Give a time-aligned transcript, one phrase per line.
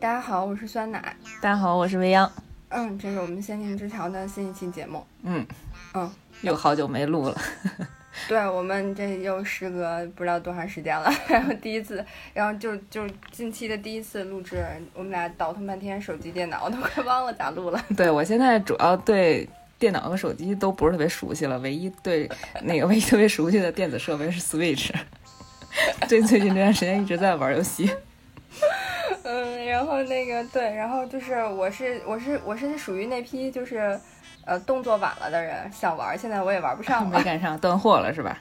[0.00, 1.16] 大家好，我是酸奶。
[1.40, 2.28] 大家好，我是未央。
[2.70, 5.06] 嗯，这是我们仙境之桥的新一期节目。
[5.22, 5.46] 嗯
[5.94, 6.10] 嗯，
[6.42, 7.40] 又好久没录了。
[8.28, 17.80] 对我们这又时隔不知道多长时间了， 然后第一次，然后就就近期的第一次录制，我们俩倒腾半天手机、电脑，都快忘了咋录了。
[17.96, 19.48] 对我现在主要对
[19.84, 22.26] 电脑和手机都不是特别熟悉了，唯一对
[22.62, 24.90] 那个 唯一特别熟悉的电子设备是 Switch。
[26.08, 27.94] 最最近这段时间一直在玩游戏。
[29.24, 34.00] 嗯，然后那个对，然后就是我是我是我是属于那批就是
[34.46, 38.38] 呃动作晚了的人，想玩，现在我也玩不上了，没赶上，断货了是吧？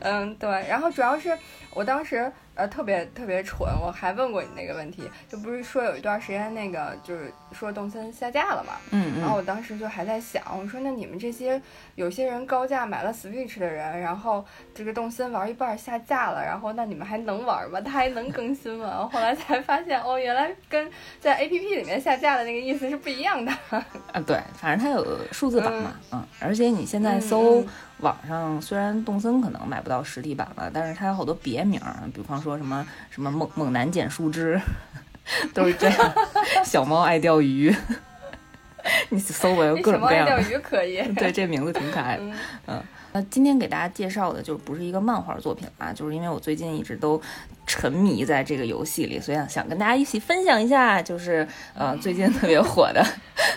[0.00, 1.34] 嗯，对，然后主要是
[1.72, 2.30] 我当时。
[2.54, 11.60] 呃，特别特别蠢，我还问过你那个问题，就不是说有一段时间那个就是说动森下架了嘛，嗯嗯，然后我当时就还在想，我说那你们这些
[11.94, 17.80] 有些人高价买了 Switch 的人，然后这个动森玩一半下架了，然后那你们还能玩吗？
[17.80, 19.08] 它还能更新吗？
[19.10, 23.50] 后来才发现，哦，原来跟在 APP 里面下架的那个意思是不一样的。
[23.70, 27.64] 啊，对，反正它有数字版嘛，嗯，而且你现在搜。
[28.02, 31.80] 网上虽然动森可能买不到实体版了，但是它有好多别名，
[32.12, 34.60] 比方说什么什么猛猛男捡树枝，
[35.54, 36.12] 都是这样。
[36.66, 37.72] 小猫爱钓鱼，
[39.10, 40.36] 你搜吧，有各种各样的。
[40.36, 41.00] 钓鱼可以。
[41.14, 42.22] 对，这名字挺可爱的。
[42.66, 47.22] 嗯，那今天给大家介绍的就不是一个漫画作品啊，就是因为我最近一直都
[47.68, 53.06] 沉迷在这个游戏里，所以想跟大家一起分享一下，就是呃最近特别火的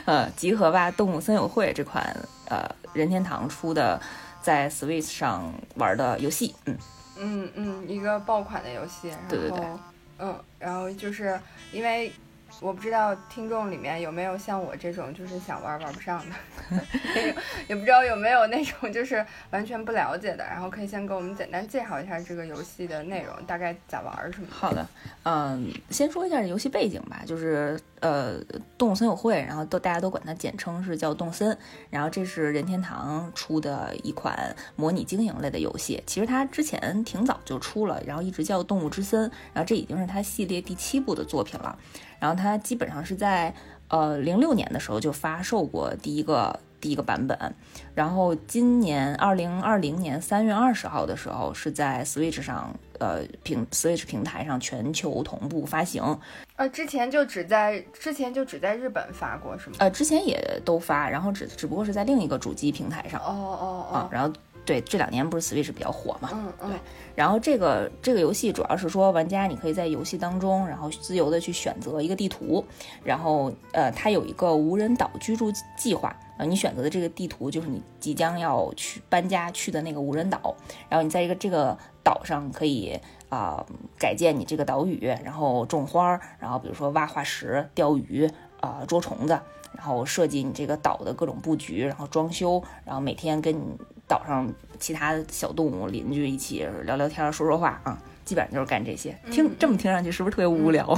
[0.05, 2.16] 呃集合吧动物森友会这款
[2.47, 3.99] 呃任天堂出的。
[4.45, 6.77] 在 Switch 上玩的游戏，嗯
[7.17, 9.79] 嗯嗯，一个爆款的游戏，然后
[10.19, 11.39] 嗯，然后就是
[11.71, 12.13] 因为。
[12.61, 16.35] 我不知道听众里面有没有像我这种就是想玩玩不上的，
[17.67, 24.47] 也不知道有没有那种就是完全不了解的，然后可以先给我们简单介绍一下这个游戏的内容，大概咋玩什么。
[24.49, 24.88] 好的，
[25.23, 28.39] 嗯，先说一下游戏背景吧，就是呃，
[28.77, 31.55] 动物森友会，然后都大家都管它简称是叫动森，
[31.89, 39.21] 然后这是任天堂出的一款模拟经营类的游戏，其实它之前挺早就出了，然后一直叫动物之森，
[39.53, 41.77] 然后这已经是它系列第七部的作品了。
[42.25, 43.53] 然后它基本上是在
[43.88, 47.38] 呃零六年的时候就发售过第一个第一个版本，
[47.94, 56.02] 然后今年二零二零年三月二十号的时候是在 Switch 上呃平 Switch 平台上全球同步发行。
[56.56, 59.75] 呃，之前就只在之前就只在日本发过是吗？
[59.78, 63.22] 呃，之前也都发，然后只只不过是在另一个主机平台上。
[63.22, 63.96] 哦哦哦。
[63.97, 64.34] 啊，然后。
[64.65, 66.29] 对，这两年不是 Switch 比较火嘛？
[66.33, 66.69] 嗯嗯。
[66.71, 66.79] 对，
[67.13, 72.65] 然后这个这个游戏主要是说，玩家你可以在游戏当中，然后自由的去选择一个地图，
[73.03, 80.55] 然后呃，它有一个无人岛居住计划，呃，你选择的这个地图就是你即将要去搬家去的那个无人岛，
[80.89, 82.99] 然后你在一个这个岛上可以
[83.29, 83.63] 啊
[83.99, 88.27] 改建你这个岛屿，然后种花，然后比如说挖化石、钓鱼
[88.61, 89.39] 啊、捉虫子，
[89.77, 93.77] 然后设计你这个岛的各种布局，然后装修，然后每天跟你。
[94.07, 99.17] 岛上其他小动物邻居一起聊聊天说说话啊，基本上就是干这些。
[99.31, 100.97] 听这么听上去是不是特别无聊？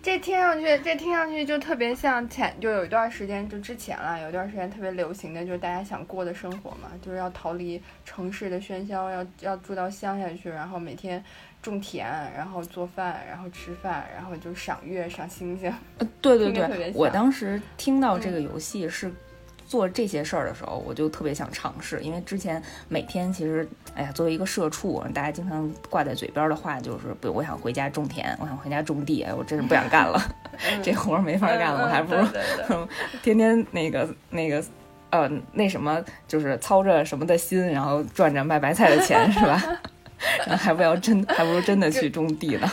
[0.00, 11.22] 这听上去，这听上去就特别像前就有一段时间就之前了，有一段时间特别流行的就是大家想过的生活嘛，就是要逃离城市的喧嚣，要要住到乡下去，然后每天
[11.60, 15.70] 种田，然后做饭，然后吃饭，然后就赏月赏星星。
[15.98, 19.12] 呃 对对对，我当时听到这个游戏是。
[19.68, 30.18] 做这些事儿的时候，我就特别想尝试，因为之前每天其实，哎呀，作为一个社畜，大家经常挂在嘴边的话就是，不，我想回家种田，我想回家种地，我真是不想干了，
[30.82, 32.26] 这活儿没法干了，我还不如
[33.22, 34.64] 天天那个那个，
[35.10, 39.62] 呃，那什么，就是操着什么的心，然后赚着卖白菜的钱，是吧？
[40.46, 42.68] 然后还不要真，还不如真的去种地呢。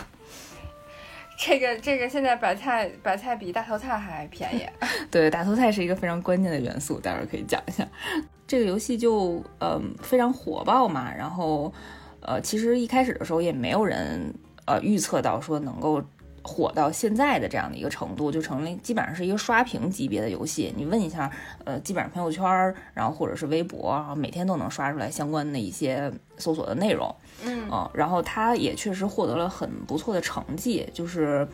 [1.37, 4.65] 这个这个现在白菜白菜比大头菜还便宜，
[5.11, 7.87] 对，大头菜是一个非常关键的元素，待会儿可以讲一下。
[8.47, 11.73] 这个游戏就嗯非常火爆嘛，然后
[12.21, 14.33] 呃其实一开始的时候也没有人
[14.65, 16.01] 呃预测到说能够。
[16.45, 20.71] 火到现在的这样的一个程度，就成了基本上是一个刷屏级别的游戏。
[20.77, 21.29] 你问一下，
[21.63, 22.45] 呃，基本上朋友圈，
[22.93, 27.13] 然后或者是微博，然后每天都能刷出来相关的一些搜索的内容。
[27.43, 31.47] 嗯，然后它也确实获得了很不错的成绩，就是，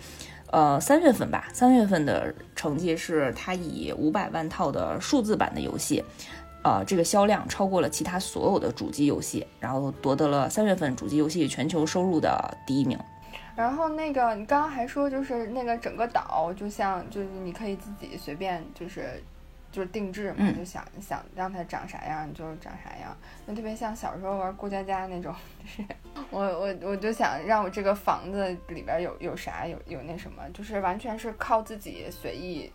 [0.51, 6.03] 呃，三月份吧，三月份的成绩是它以五百万套的数字版的游戏，
[6.63, 12.99] 呃，这个销量超过了其他所有的主机游戏，然后夺得了三月份主机游戏全球收入的第一名。
[13.55, 19.21] 然后那个，你刚刚还说，就是那个整个岛，就像就是你可以自己随便就是
[19.71, 23.15] 就是定制嘛，嗯就想想让它长啥样就长啥样，
[23.47, 25.83] 就特别像小时候玩过家家那种，就是
[26.29, 32.71] 我我我就想让我这个房子里边有有啥有有那什么，就是完全是靠自己随意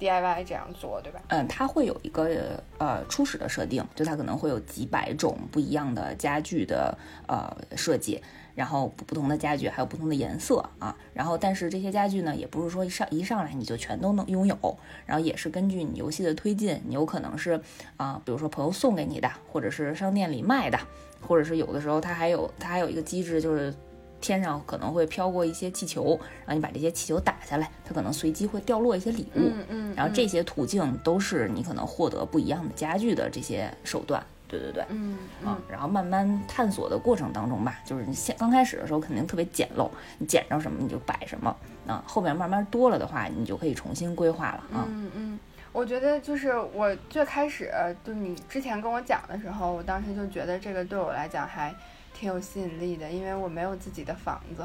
[0.00, 1.20] DIY 这样做，对吧？
[1.28, 6.96] 嗯，它会有一个呃初始的设定，就它可能会有几百种不一样的家具的
[7.28, 8.22] 呃设计，
[8.54, 17.60] 然后不同的家具还有不同的颜色啊，然后但是这些家具呢，也不是说一上一上来你就全都能拥有，然后也是根据你游戏的推进，你有可能是
[17.98, 20.78] 啊、比如说朋友送给你的，或者是商店里卖的，
[21.20, 23.74] 或者是有的时候它还有它还有一个机制就是。
[24.20, 29.40] 天上可能会飘过一些气球，然后你把这些气球打下来，它可能随机会掉落一些礼物。
[29.40, 34.22] 嗯嗯，然后这嗯些途径都是你可能获得不一样的家具的这些手段。
[34.46, 35.12] 对对对，嗯
[35.44, 39.88] 啊嗯，然后慢慢探索的过程当中吧，就是你先刚开始的时候肯定特别简陋，
[40.18, 41.56] 你捡着什么你就摆什么
[41.86, 44.84] 啊，后面慢慢多了的话，你就可以重新规划了啊。
[44.88, 45.38] 嗯嗯，
[45.70, 47.70] 我觉得就是我最开始
[48.04, 51.72] 就是你之前跟我讲的时候，我当时就觉得这个对我来讲还
[52.20, 54.62] 挺有吸引力的，因为我没有自己的房子。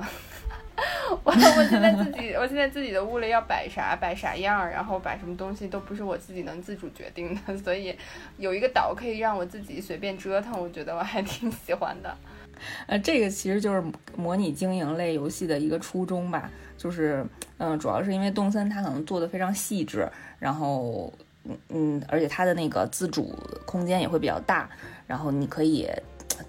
[1.23, 7.97] 我我现在自己，我现在自己的屋里要摆啥摆啥样，然后摆什么东西都不是我自己能自主决定的，所以
[8.37, 12.13] 有一个岛可以让我自己随便折腾，我觉得我还挺喜欢的。
[12.87, 13.81] 呃，这个其实就是
[14.17, 17.25] 模拟经营类游戏的一个初衷吧，就是
[17.57, 20.09] 嗯、主要是因为动森它可能做的非常细致，
[20.39, 21.13] 然后
[21.45, 23.33] 嗯嗯，而且它的那个自主
[23.65, 24.69] 空间也会比较大，
[25.07, 25.89] 然后你可以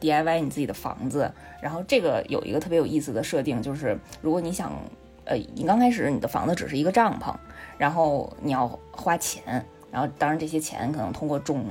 [0.00, 1.30] DIY 你自己的房子，
[1.60, 4.72] 然后这个有一个特别有意思的设定，就是如果你想
[5.24, 7.34] 呃，你刚开始你的房子只是一个帐篷，
[7.78, 11.64] 然后你要花钱，然后当然这些钱可能通过种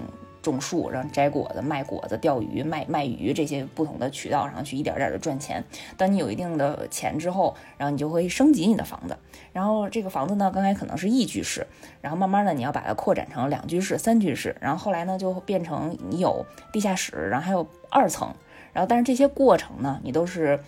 [0.52, 5.64] 种树，然后摘果子、卖果子、钓鱼、卖卖鱼这些不同的渠道上去一点点的赚钱。
[5.98, 9.18] 当你有一定的钱之后，然后你就会升级你的房子。
[9.52, 11.66] 然后这个房子呢，刚才可能是一居室，
[12.02, 18.34] 然后慢慢的你要把它扩展成两居室、三居室，然后后来呢就变成你有地下室，然后还有二层。
[18.74, 20.60] 然后但是这些过程呢，你都是，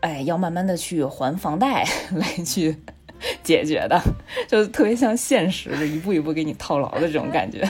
[0.00, 2.76] 哎，要慢慢的去还房贷 来去
[3.42, 3.98] 解决的，
[4.46, 7.66] 就特别像现实的一步一步给你套牢的这种感觉。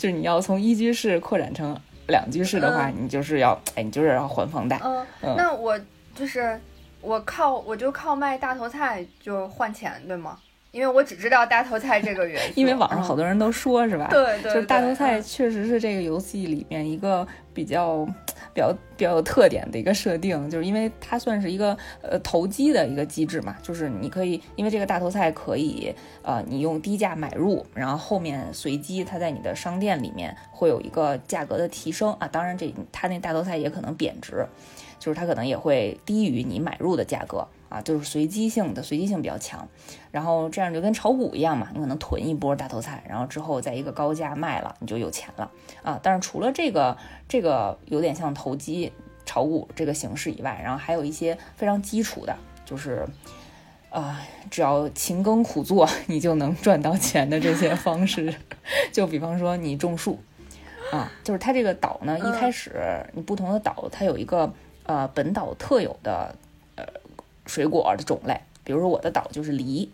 [0.00, 4.80] 就是你要从一居室扩展成两居室的话，你就是要，哎，你就是要还房贷。
[4.82, 5.78] 嗯，嗯那我
[6.14, 6.58] 就是
[7.02, 10.38] 我靠，我就靠卖大头菜就换钱，对吗？
[10.72, 14.06] 因为我只知道大头菜这个原因，因为网上好嗯多人都说，是吧？
[14.10, 15.22] 对对，就是大头菜嗯。
[15.22, 18.04] 确实是这个游戏里面一个比较
[18.54, 34.46] 比较比较有特点的一个设定，就是因为它算是一个呃投机的一个机制嘛，就是你可以因为这个大头菜可以呃你用低价买入，然后后面随机它在你的商店里面会有一个价格的提升啊，当然这它那大头菜也可能贬值，
[35.00, 39.66] 就是它可能也会低于你买入的价格啊，就是随机性的随机性比较强。
[40.10, 45.50] 然后这样就跟炒股一样嘛，你可能囤一波大头菜，然后之后在一个高价卖了，你就有钱了
[45.82, 45.98] 啊。
[46.02, 48.92] 但是除了这个这个有点像投机
[49.24, 52.36] 炒股这个形式以外，然后还有一些非常基础的，
[52.66, 53.06] 就是
[53.90, 54.20] 啊、
[54.50, 58.32] 只要勤耕苦作，你就能赚到钱的这些 方式。
[58.92, 60.18] 就比方说你种树
[60.92, 64.52] 啊，就是它这个岛呢，一嗯开始你不同的岛它有一个
[64.84, 66.34] 呃本岛特有的呃
[67.50, 69.90] 水果的种类，比如说我的岛就是梨。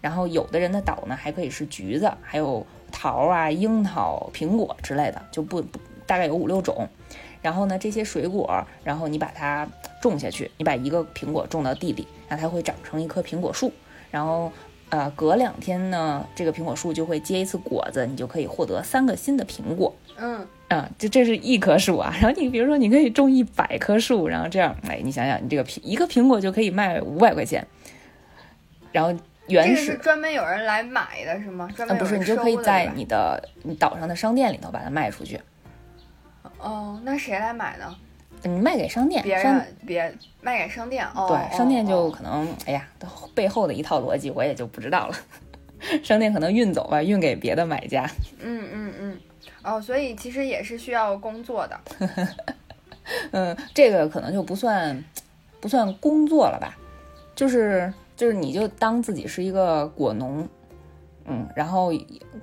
[0.00, 5.60] 然后有的人的岛呢，还可以是橘子，还有桃啊、樱桃、苹果之类的，就不
[6.06, 6.88] 大概有五六种。
[7.40, 9.68] 然后呢，这些水果，然后你把它
[10.00, 13.72] 种下去，你把一个苹果种到地里，那它会长成一棵苹果树。
[14.10, 14.52] 然后
[14.90, 19.94] 呃，隔两天呢，这个苹果树就会结一次果子，你就可以获得三个新的苹果。
[20.18, 27.66] 嗯啊，就这是一棵树啊，然后你比如说你可以种一百棵树，然后这样，哎，你想想，你这个苹一个苹果就可以卖五百块钱，
[28.90, 29.14] 然后
[29.48, 31.68] 原始专门有人来买的是吗？
[31.76, 35.38] 专啊，不是，你就可以在你的你岛上的商店里头把它卖出去，
[36.58, 37.94] 哦，那谁来买呢？
[38.44, 42.88] 你卖给商店，别人别卖给商店哦，对商店就哦可能，哎呀，
[43.34, 45.14] 背后的一套逻辑我也就不知道了。
[46.02, 48.08] 商店可能运走吧，运给别的买家。
[48.40, 49.18] 嗯嗯嗯，
[49.62, 51.80] 哦，所以其实也是需要工作的。
[53.32, 55.04] 嗯，这个可能就不算
[55.60, 56.76] 不算工作了吧，
[57.34, 60.48] 就是就是你就当自己是一个果农，
[61.24, 61.92] 嗯，然后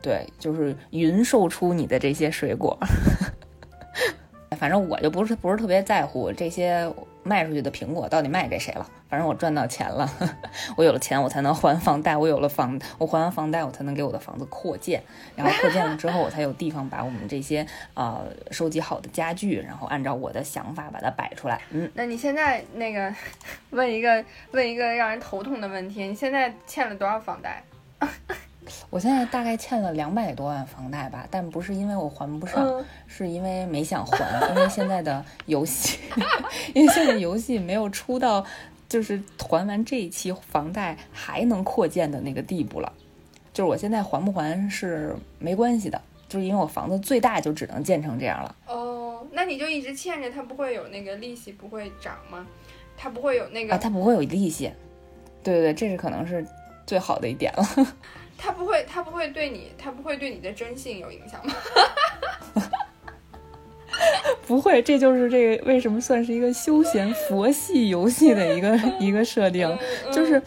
[0.02, 2.78] 对，就是匀售出你的这些水果。
[4.58, 6.92] 反正我就不是不是特别在乎这些
[7.24, 10.10] 卖出去的苹果到底卖给谁了，反正我赚到钱了，
[10.78, 15.04] 我有了钱我才能还房贷，我有了房我还完房贷我才能给我的房子扩建，
[15.36, 21.92] 然后扩建了之后我才有地方把我们这些呃收集好的家具，然后按照我的想法把它摆出来，嗯。
[21.94, 23.14] 那你现在那个
[23.72, 27.64] 问一个问一个让人头痛的问题，你现在欠了多少房贷？
[28.90, 36.00] 我现在大概欠了两百多万房贷吧，但不是因为我还不上，嗯是因为没想还，因为现在的游戏，
[36.74, 38.46] 因为现在游戏没有出到
[38.88, 42.92] 就是还完这一期房贷还能扩建的那个地步了。
[43.52, 48.56] 就是我现在还不还是没关系的，就是因为我房子最大就只能建成这样了。
[48.68, 52.46] 哦，那你就一直欠着，它不会有那个利息不会涨吗？
[52.96, 54.72] 它不会有那个，啊，它不会有利息。
[55.44, 56.46] 对对对，这是可能是
[56.86, 57.66] 最好的一点了。
[58.42, 61.54] 它不会，他不会对你，他不会对你的征信有影响吗？
[64.48, 69.78] 不会，这就是这个为什么算是一个休闲佛系游戏的一个一个设定，
[70.12, 70.42] 就是，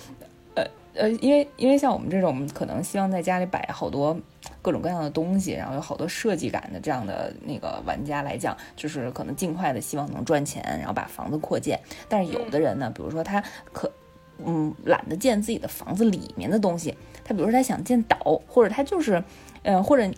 [0.55, 4.19] 呃呃，因为因为像我们这种可能希望在家里摆好多
[4.61, 11.79] 各种各样的东西，然后有好多设计感的这样的那个玩家来讲，就是可能尽快的希望能赚钱，然后把房子扩建。
[12.09, 13.93] 但是有的人呢，比如说他可
[14.47, 19.23] 嗯懒得建自己的房子里面的东西，他比如说他想建岛，或者他就是，
[19.63, 20.11] 呃，或者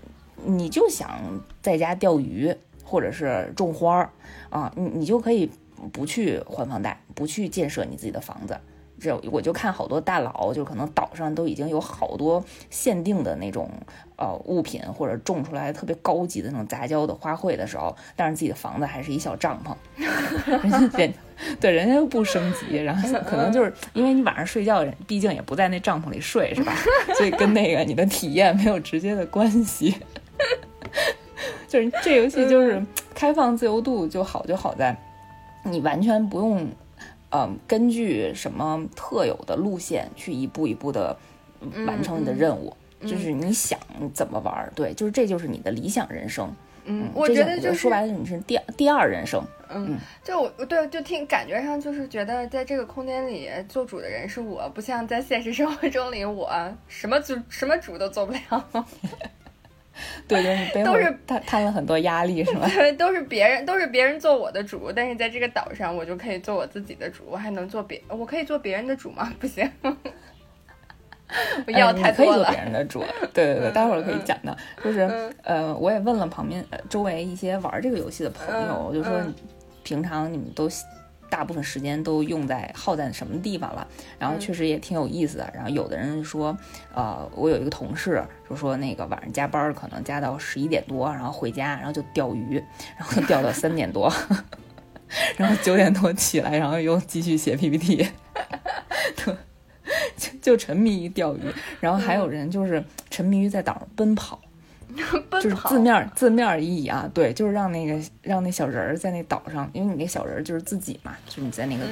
[0.45, 1.21] 你就想
[1.63, 2.55] 在家钓鱼。
[2.87, 4.11] 或者是种花儿
[4.51, 5.51] 啊，你你就可以
[5.91, 8.57] 不去还房贷，不去建设你自己的房子。
[9.05, 13.71] 这我就看好多大佬，就可能岛上都已经有好多限定的那种
[14.17, 19.75] 呃物品，或者种出来特别高级的那种杂交的花卉的时候，但是自己的房子还是一小帐篷，
[20.99, 21.13] 人
[21.61, 26.73] 对人家又不升级，然后 可能就是因为你晚上睡觉，毕竟也不在那帐篷里睡，是吧？
[27.17, 29.95] 所以跟那个你的体验没有直接的关系。
[31.69, 32.81] 就是这游戏就是
[33.15, 34.97] 开放自由度就好，就好在
[35.65, 36.69] 你完全不用，
[37.35, 41.17] 嗯，根据什么特有的路线去一步一步的
[41.85, 43.77] 完成你的任务，就是你想
[44.13, 46.55] 怎么玩，对，就是这就是你的理想人生。
[46.85, 49.43] 嗯，我觉得就是说白了，你是第第二人生。
[49.71, 56.49] 嗯，就我对，就听感觉上就是觉得在这个空间里做主的人是我，不像在现实生活中里我
[56.87, 58.87] 什么主什么主都做不了。
[60.27, 60.43] 对，
[60.85, 62.69] 都是你背后摊摊了很多压力，是吗？
[62.69, 69.33] 对，都是别人，都是别人做我的主，但是在这个岛上，我就可以做我自己的主，我还能做别，我可以做别人的主吗？
[69.39, 69.71] 不行，
[71.67, 72.33] 我要太多了。
[72.33, 74.57] 可以做别人的主，对对对，待会儿可以讲到。
[74.83, 75.09] 就是
[75.43, 79.13] 呃，我也问了旁边周围一些玩这个游戏的朋友，我就说，
[79.83, 80.69] 平常你们都。
[81.35, 83.85] 大部分时间都用在耗在什么地方了？
[84.21, 85.53] 然后确实也挺有意思的。
[85.53, 86.57] 然后有的人说，
[86.95, 92.63] 呃，我有一个同事就说，那个晚上加班可能加到十一点多，然后回家，然后就钓鱼，
[92.97, 94.09] 然后钓到三点多，
[95.37, 98.09] 然后九点多起来，然后又继续写 PPT，
[100.17, 101.41] 就就沉迷于钓鱼。
[101.81, 104.41] 然后还有人就是沉迷于在岛上奔跑。
[105.41, 111.85] 就是字面字面意义啊，对，就是让那个让那小人儿在那岛上，因为你那小人儿就是自己嘛，就是你在那个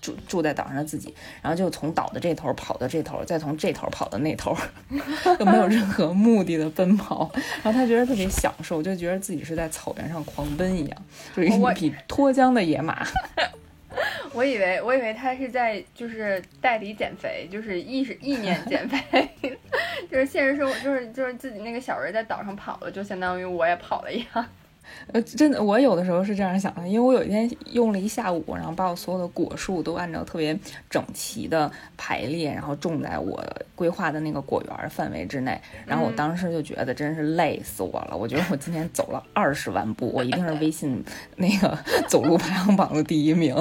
[0.00, 4.56] 住住在岛上的自己，然后就从岛的这头跑到这头，再从这头跑到那头，
[5.38, 7.30] 就没有任何目的的奔跑，
[7.62, 11.02] 然后他觉得特别享受，就觉得自己是在草原上狂奔一样，
[11.36, 13.06] 就是一匹脱缰的野马。
[14.34, 19.28] 我以为我以为他是在就是代理减肥，就是意识意念减肥，
[20.10, 24.46] 就是现实生活就是就是自己那个小人在岛上跑了，就相当于我也跑了一样。
[25.12, 30.58] 呃，真的，我有的时候是这样想的，因为我有一天用了一下午，然后把我所有的果树都按照特别
[30.90, 33.42] 整齐的排列，然后种在我
[33.74, 35.58] 规划的那个果园范围之内。
[35.86, 41.02] 然后我当时就觉得真是累死我了，我觉得我今天走了二十万步，我一定是微信
[41.36, 43.54] 那个走路排行榜的第一名。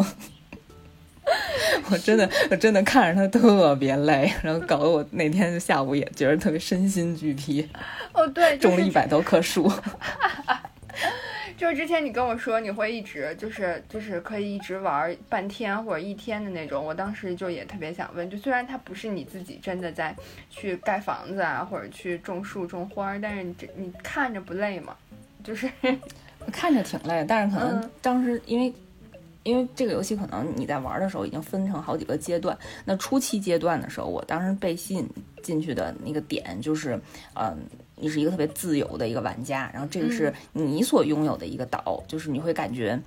[1.90, 7.68] 我真的，我真的看着他特别累，然后搞得我那天下午也觉得特别身心俱疲。
[8.14, 9.72] 哦，对，种了一百多棵树。
[11.58, 20.16] 就是之前你跟我说你会一直就是就是可以一直玩半天或者一天的那种，我当时就也特别想问，就虽然它不是你自己真的在
[20.50, 24.96] 去盖房子啊或者去种树种花，但是你这你看着不累吗？
[25.44, 25.70] 就是
[26.52, 28.74] 看着挺累，但是可能当时因为。
[29.44, 35.10] 因为这个游戏可能你在玩的时候已经分成好几个阶段，那初期阶段的时候，我当时被吸引
[35.42, 37.00] 进去的那个点就是，
[37.34, 37.58] 嗯，
[37.96, 43.00] 你是一个特别自由的一个玩家，然后这个是你所拥有的一个岛，就是你会感觉，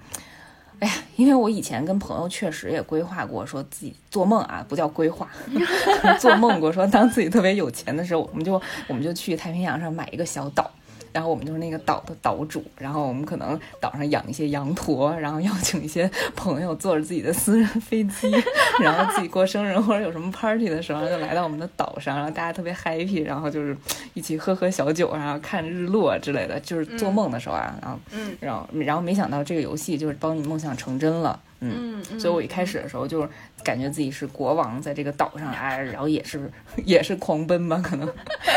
[0.81, 5.31] 哎呀，因为我以前跟朋友确实也规划过，说自己做梦啊，不叫规划，
[6.19, 10.69] 做梦过说当自己特别有钱的时候，我们就我们就去太平洋上买一个小岛。
[11.15, 18.29] 然后我们就是那个岛的岛主，然后我们可能岛上养一些羊驼，然后邀请一些朋友坐着自己的私人飞机，
[18.83, 23.77] 然后自己过生日或者有什么 party 的时候，就来到我们的岛上，然后大家特别 happy，然后就是
[24.15, 27.99] 一起喝喝小酒，然后看日落之类的，就是做梦的时候啊，然后，
[28.41, 31.39] 然后然后没想到这个游戏就是帮你梦想成真了。
[31.73, 33.29] 嗯，嗯，所以我一开始的时候就是
[33.63, 36.51] 感觉自己是国王，在这个岛上哎，然后也是
[36.85, 38.13] 也是狂奔吧，可能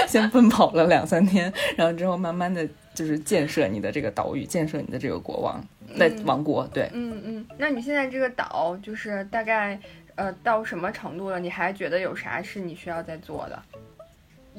[0.07, 5.63] 先奔跑了两三天，然后之后慢慢的就是建设你的这个岛屿，建设你的这个国王
[5.97, 6.89] 在嗯王国，对。
[6.93, 9.79] 嗯嗯，那你现在这个岛就是大概
[10.15, 11.39] 呃到什么程度了？
[11.39, 13.61] 你还觉得有啥是你需要再做的？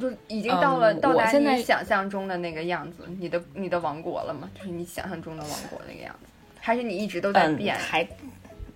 [0.01, 4.49] 就已经到了、嗯到达你想象中的那个样子，你的你的王国了吗？
[4.55, 7.77] 就是你想象中的王国那个样子，还是你一直都在嗯，变？
[7.77, 8.07] 还，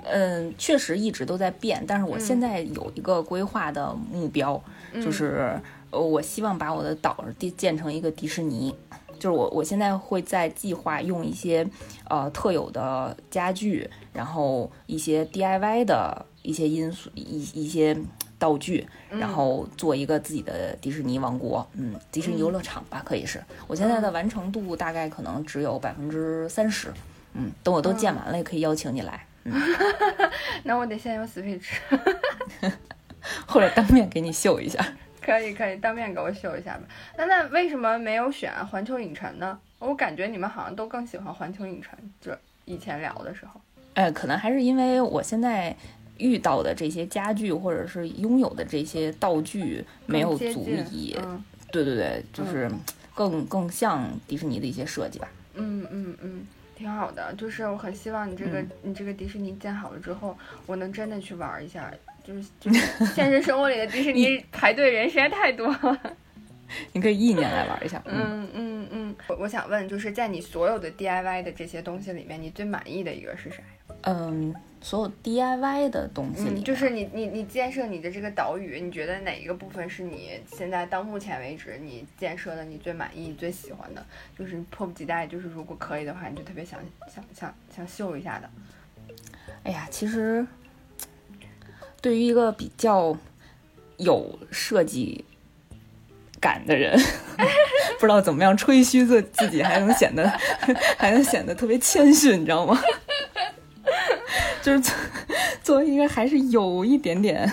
[0.04, 5.02] 嗯，确实一直都在变，但是我现在有一个规划的目标，嗯。
[5.02, 8.75] 就是呃，我希望把我的岛地建成一个迪士尼。
[9.18, 11.64] 就是我，我现在会在计划用一些
[12.11, 17.97] 呃特有的家具，然后一些 DIY 的一些因素，一一些
[18.37, 23.40] 道具，然后做一个自己的迪士尼王国，嗯，迪士尼游乐场吧，可以是。
[23.68, 26.92] 我现在的完成度大概可能只有百分之三十，
[27.35, 29.53] 嗯，等我都建完了，也可以邀请你来，嗯，
[30.65, 31.71] 那我得先用 Switch。
[33.47, 34.85] 或者当面给你秀一下。
[35.21, 36.81] 可以可以，当面给我秀一下吧。
[37.17, 39.57] 那那为什么没有选环球影城呢？
[39.79, 42.33] 我感觉你们好像都更喜欢环球影城，就
[42.65, 43.61] 以前聊的时候。
[43.95, 45.75] 呃，可能还是因为我现在
[46.19, 50.45] 遇到的这些家具或者是拥有的这些道具没有足
[50.91, 52.69] 以，嗯对对对，就是
[53.15, 55.29] 更更像迪士尼的一些设计吧。
[55.55, 56.47] 嗯嗯嗯，
[56.83, 57.33] 挺好的。
[57.35, 60.37] 就是我很希望你这个、嗯你这个迪士尼建好了之后，
[60.67, 61.91] 我能真的去玩一下。
[62.25, 66.01] 就是就是现实生活里的迪士 尼排队人实在太多了。
[66.93, 68.01] 你可以意念来玩一下。
[68.07, 73.65] 嗯，嗯嗯嗯，我我想问，就是在你所有的 DIY 的这些东西里面，你最满意的一个是啥呀？
[74.02, 84.04] 嗯，所有 DIY 的东西里嗯，就是你你你建设你的这个岛屿，你觉得哪一个部分是你现在到目前为止你建设的你最满意、最喜欢的？
[84.37, 86.80] 就是迫不及待，就是如果可以的话，你就特别想
[87.12, 88.50] 想想想秀一下的。
[89.62, 90.44] 哎呀，其实
[92.00, 93.16] 对于一个比较
[93.99, 95.25] 有设计
[96.40, 96.99] 感的人，
[98.00, 100.28] 不知道怎么样吹嘘自自己，还能显得
[100.99, 102.76] 还能显得特别谦逊，你知道吗？
[104.62, 104.95] 就是作
[105.62, 107.50] 作为一个还是有一点点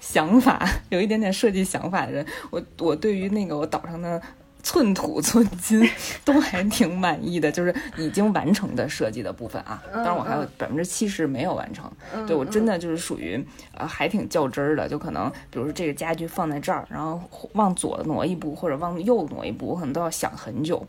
[0.00, 4.20] 想法、有一点点设计想法的人，我我对于那个我岛上的
[4.62, 5.86] 寸土寸金
[6.24, 9.82] 都还挺满意的，就是已经完成的设计的部分啊。
[9.92, 17.20] 当然我还有百分之七十没有完成，嗯对我真的就是属于呃还挺较真儿的，就可能比如说这个家具放在这儿，然后
[17.52, 20.86] 往左挪一步或者往右挪一步，我可能都要想很久。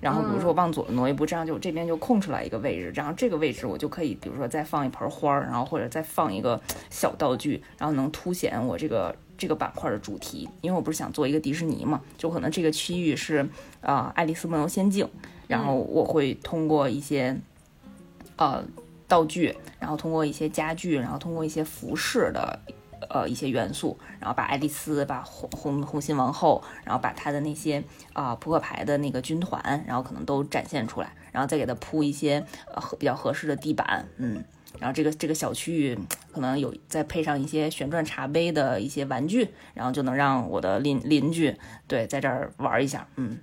[0.00, 10.48] 然后比如说我往左挪一步，这样就这边就空出来一个位置，然后这个位置我就可以，比如说再放一盆花儿，然后或者再放一个小道具，然后能凸显我这个这个板块的主题。
[10.60, 13.38] 因为我不是想做一个迪士尼嘛，就可能这个区域是
[13.80, 15.08] 啊、呃爱丽丝梦游仙境，
[15.46, 17.36] 然后我会通过一些
[18.36, 18.64] 呃
[19.06, 22.60] 道具，然后通过一些家具，然后通过一些服饰的
[23.08, 27.82] 呃一些元素，然后把爱丽丝、把红红红心王后，然后把她的那些
[28.12, 34.44] 啊、扑克牌的那个军团，然后可能都展现出来，然后再给它铺一些呃比较合适的地板，嗯。
[34.78, 35.98] 然后这个这个小区域
[36.30, 41.56] 可能有再配上一些旋转茶杯的一些玩具，然后就能让我的邻邻居
[41.88, 43.38] 对在这儿玩一下，嗯，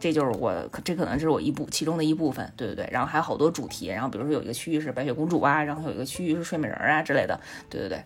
[0.00, 2.88] 这就是我这可能是我一部其中的一部分，对对对。
[2.92, 7.40] 然后还有好多主题，然后比如说有一个区域是白雪公主啊，然后有一个区域是睡美人啊之类的，
[7.70, 8.04] 对对对，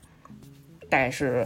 [0.95, 1.45] 大概是，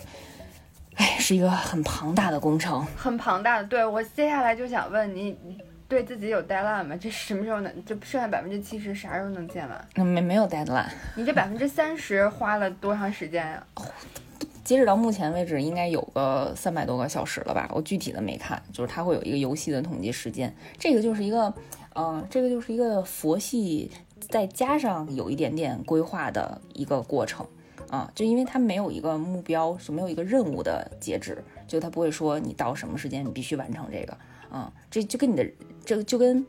[0.96, 2.84] 哎，是一个很庞大的工程。
[2.94, 3.64] 很庞大的。
[3.64, 5.56] 对我接下来就想问你，你
[5.88, 6.94] 对自己有 deadline 吗？
[7.00, 7.84] 这什么时候能？
[7.86, 9.88] 就剩下百分之七十，啥时候能建完？
[9.94, 13.66] 嗯，没没有 deadline，你这百分之三十花了多长时间呀、
[14.62, 17.70] 截止到目前为止，应该有个三百多个小时了吧？
[17.72, 20.54] 我具体的没看，就是它会有一个游戏的统计时间。
[20.78, 21.54] 这个就是一个，
[21.94, 23.90] 嗯、这个就是一个佛系，
[24.28, 27.46] 再加上有一点点规划的一个过程
[27.90, 28.10] 啊。
[28.14, 34.16] 就因为它没有一个目标，是没有一个任务的截止，就它不会说你到什么时间你必须完成这个
[34.50, 34.72] 啊。
[34.90, 35.46] 这就跟你的
[35.84, 36.46] 这个就跟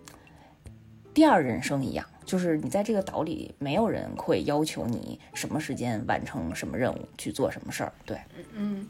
[1.13, 2.06] 第二人生一样。
[2.25, 7.91] 就是你在这个岛里，没有人会要求你什么时间完成什么任务，去做什么事儿。
[8.06, 8.19] 对，
[8.54, 8.88] 嗯，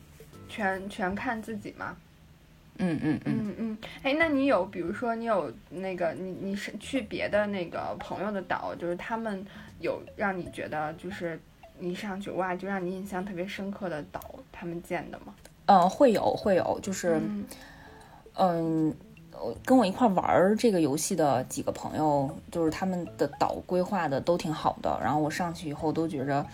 [0.50, 1.96] 全全看自己嘛。
[2.80, 9.46] 嗯嗯嗯，嗯嗯，哎，那你有，比如说你有那个，你你是去别的那个朋友的岛，就是他们
[9.80, 11.40] 有让你觉得就是
[11.80, 14.20] 你上去哇，就让你印象特别深刻的岛，
[14.52, 15.34] 他们建的吗？
[15.66, 17.46] 嗯，会有会有，就是嗯
[18.36, 18.96] 嗯，
[19.64, 26.46] 跟我一块玩这个游戏的几个朋友，就是他们的岛规划的都挺好的，然后我上去以后都觉着，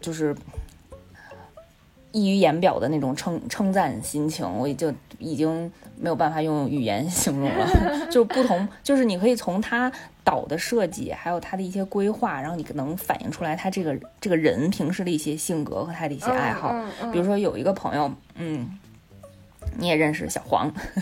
[0.00, 0.36] 就是
[2.12, 8.06] 溢于言表的那种称称赞心情，我也就已经没有办法用语言 形容了。
[8.10, 9.90] 就不同，就是你可以从他
[10.30, 16.72] 岛岛的设计，还有它的一些规划，然后你能反映出来他这个这个人平时的一些性格和他的一些爱好。
[17.12, 18.78] 比如说有一个朋友，嗯。
[19.78, 20.68] 你也认识小黄，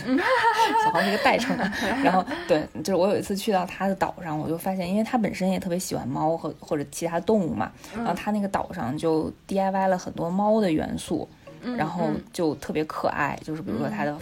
[0.85, 1.57] 小黄是一个代称。
[2.03, 11.27] 然后对，就是我有一次去到他的岛上，我就发现，因为他本身也特别喜欢猫和或者其他动物嘛，然后他那个岛上就 DIY 了很多猫的元素，
[11.75, 13.37] 然后就特别可爱。
[13.43, 14.15] 就是比如说他的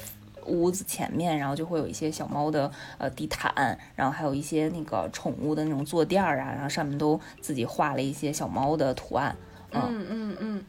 [0.48, 9.36] 屋子前面，然后就会有一些小猫的呃地毯，然后还有一些那个宠物的那种坐垫儿啊，然后上面都自己画了一些小猫的图案。
[9.72, 10.66] 嗯嗯嗯，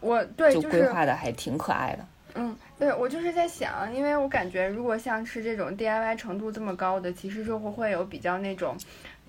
[0.00, 2.06] 我对就规划的还挺可爱的。
[2.34, 8.76] 嗯，对我就是在想，因为我感觉如果像是这种 DIY 程度这么高的，其实就会会有比较那种，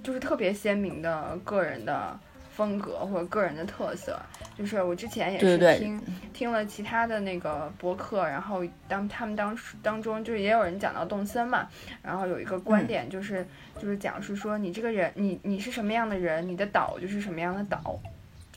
[0.04, 2.20] 就是特别鲜明的个人的
[2.54, 4.20] 风格或者个人的特色。
[4.58, 6.02] 就是我之前也是听
[6.34, 11.68] 听了其他的那个博客，然后当他们当时当中就是也有人讲到动森嘛，
[12.02, 13.46] 然后有一个观点就是
[13.80, 18.00] 就是讲是说你这个人你你是什么样的人，你的岛就是什么样的岛。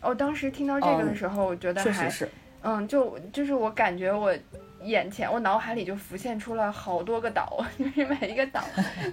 [0.00, 2.26] 哦，当时听到这个的时候，我觉得还是。
[2.62, 4.34] 嗯，就就是我感觉我
[4.82, 8.62] 眼前，我脑海里就浮现出了好多个岛， 就是每一个岛，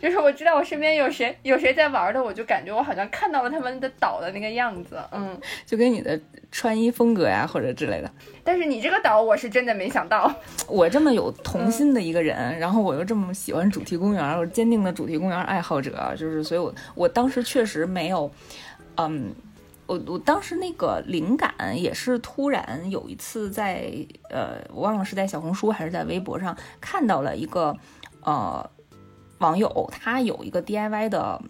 [0.01, 6.19] 就是我知道我身边有谁有谁在玩的，我就感觉我好像看到了他们的岛的那个样子，嗯， 就跟你的
[6.51, 8.12] 穿衣风格呀或者之类的。
[8.43, 10.34] 但是你这个岛，我是真的没想到，
[10.67, 18.32] 我这么有童心的一个人，然后我又这么喜欢主题公园，我坚定的主题公园爱好者，就是所以，我我当时确实没有，
[18.95, 19.36] 嗯。
[19.88, 23.91] 我我当时那个灵感也是突然有一次在
[24.30, 27.76] 呃，我忘了是在小红书还是在微博上看到了一个
[28.21, 28.69] 呃
[29.39, 31.41] 网友，他有一个 DIY 的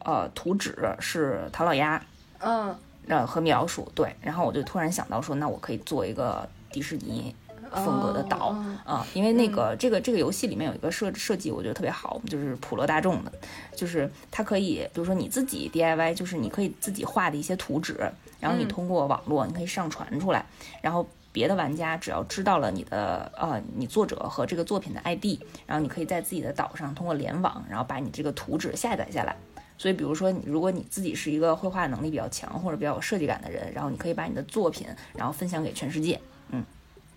[0.00, 2.02] 呃图纸是唐老鸭，
[2.38, 2.74] 嗯，
[3.08, 7.34] 呃和米老鼠对，然后我就突然想到说，那我可以做一个迪士尼。
[7.74, 8.54] 风格的岛
[8.84, 13.32] 啊，因为那个这个这个游戏里面有一个设设计，我觉得特别好，就是普罗大众的，
[13.74, 17.96] 就是它可以，比如说你自己 DIY，就是你可以自己画的一些图纸，
[18.40, 20.44] 然后你通过网络你可以上传出来，
[20.80, 29.34] 然后别的玩家只要知道了你的呃你作者和这个作品的 ID，然后你可以在自己的岛上通过联网，然后把你这个图纸下载下来。
[29.78, 36.31] 所以比如说，如果你自己是一个绘画能力比较强或者比较有设计感的人，然后你可以把你的作品然后分享给全世界，嗯。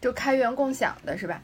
[0.05, 1.41] 就开源共享的是吧？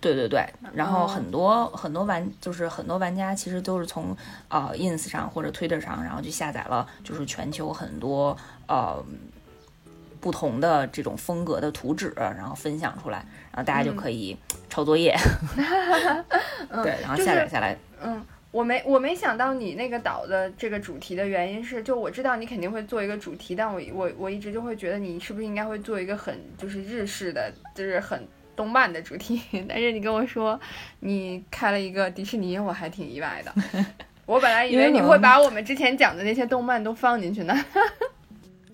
[0.00, 8.36] 对对对，然后很多很多玩就是很多玩家其实都是从呃 ins 上或者 twitter 上，然后就下载了就是全球很多
[8.68, 9.04] 呃
[10.20, 15.16] 不同的这种风格的图纸，然后分享出来，然后大家就可以抄作业。
[16.84, 18.24] 对，然后下载下来，嗯。
[18.52, 29.40] 我没我没想到你那个岛的这个主题的原因是，就我知道你肯定会做一个主题，但我我我一直就会觉得你是不是应该会做一个很就是日式的，就是很动漫的主题。
[29.68, 30.58] 但是你跟我说
[30.98, 33.54] 你开了一个迪士尼，我还挺意外的。
[34.26, 37.54] 我本来以为你会把我们之前讲的那些动漫都放进去呢。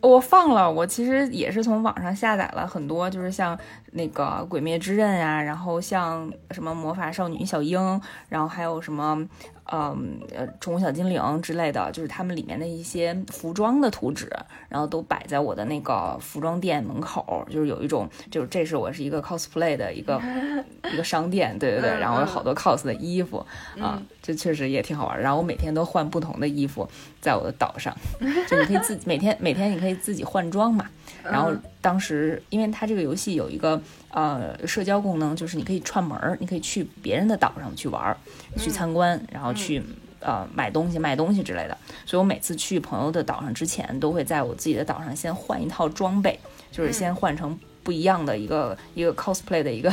[0.03, 3.59] 我放了，我其实也是从网上下载了很多，就是像
[3.97, 9.27] 那个《鬼灭之刃》啊，然后像什么魔法少女小樱，然后还有什么。
[9.73, 14.31] 嗯，呃，宠物小精灵之类的，就是他们里面的一些服装的图纸，
[14.69, 20.23] 然后都摆在我的那个服装店门口，就是有一种，就是这是我是一个 cosplay 的一个
[20.95, 23.45] 一个商店，对对对，然后有好多 cos 的衣服
[23.81, 25.21] 啊，这确实也挺好玩。
[25.21, 26.89] 然后我每天都换不同的衣服
[27.21, 27.93] 在我的岛上，
[28.47, 30.87] 就你可以自己每天每天你可以自己换装嘛。
[31.25, 31.53] 然后
[31.87, 33.81] 当时因为它这个游戏有一个。
[34.11, 38.17] 呃，社交功能就是你可以串门儿，你可以去别人的岛上去玩儿，
[38.57, 39.83] 去参观，然后去
[40.21, 41.77] 呃买东西、卖东西之类的。
[42.07, 46.41] 所以我每次去朋友的岛上之前，都会在我自己的岛上先换一套装备，
[46.73, 49.93] 就是先换成不一样的一个 一个 cosplay 的一个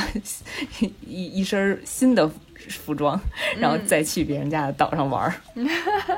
[1.05, 2.31] 一一身新的
[2.69, 3.19] 服装，
[3.57, 5.33] 然后再去别人家的岛上玩儿。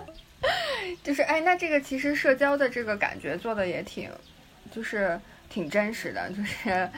[1.04, 4.12] 就是哎，那这个其实社交的这个感觉做的也挺，
[4.72, 5.20] 就是
[5.56, 6.89] 挺真实的，就是。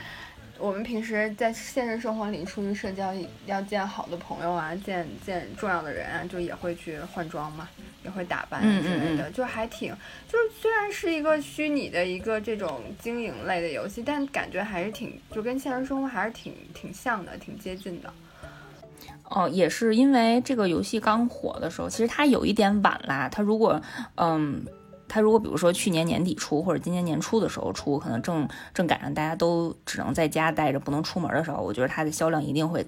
[0.60, 3.14] 我们平时在现实生活里出去社交，
[3.46, 7.68] 要见好的朋友啊，见见重要的人啊，就也会去换装嘛，
[8.02, 9.94] 也会打扮之类的，就还挺，
[10.28, 18.12] 就是虽然是一个虚拟的一个这种经营类的游戏，但感觉还是挺，就跟现实生活还是挺挺像的，挺接近的。
[19.30, 23.80] 哦，也是因为这个游戏刚火的时候，其实它有一点晚啦，它如果
[24.16, 24.66] 嗯。
[25.08, 32.86] 它如果比如说去年年底出或者今年年初的时候出，可能正正赶上大家都只能在家待着不能出门的时候，我觉得它的销量一定会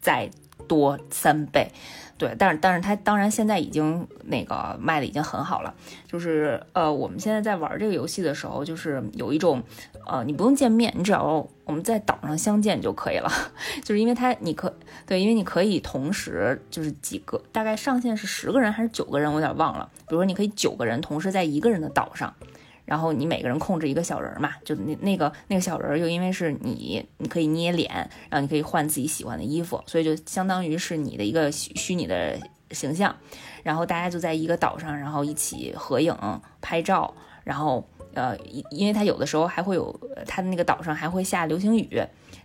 [0.00, 0.30] 再
[0.68, 1.70] 多三倍。
[2.18, 5.74] 对，但是但是它当然现在已经那个卖的已经很好了。
[6.08, 9.62] 就是呃，我们现在在玩这个游戏的时候，就是有一种
[10.06, 13.30] 呃，你不用见面，你只要我们在岛上相见就可以了。
[13.84, 14.72] 就是因为它你可
[15.04, 19.90] 对，因为你可以同时就是几个，大概上限是十个人还是九个人，我有点忘了。
[20.08, 22.32] 比如说你可以九个人同时在一个人的岛上。
[22.84, 27.92] 然后你每个人控制一个小人嘛，就那那个那个小人又因为是你，你可以捏脸，
[28.30, 32.38] 然后你可以换自己喜欢的衣服，所以就相当于是你的一个虚拟的
[32.70, 33.12] 形象。
[33.64, 36.16] 然后大家就在一个岛上，然后一起合影
[36.60, 37.12] 拍照。
[37.42, 37.84] 然后
[38.16, 41.88] 呃，因因为它有的时候还会有，它的那个岛上还会下流星雨，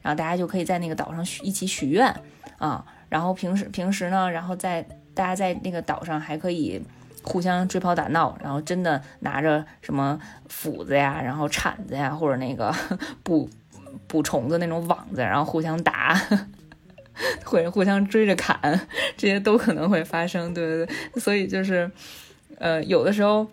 [0.02, 2.14] 然后大家就可以在那个岛上许一起许愿
[2.60, 2.86] 啊。
[3.10, 6.82] 然后平时平时呢，然后在大家在那个岛上还可以。
[7.24, 12.74] 互相追跑打闹，然后真的拿着什么斧子呀，然后铲子呀，或者那个
[13.22, 13.48] 捕
[14.08, 16.20] 捕虫子那种网子，然后互相打，
[17.46, 18.60] 或者互相追着砍，
[19.16, 20.52] 这些都可能会发生。
[20.52, 21.92] 对对对，所以就是，
[22.58, 23.46] 呃，有的时候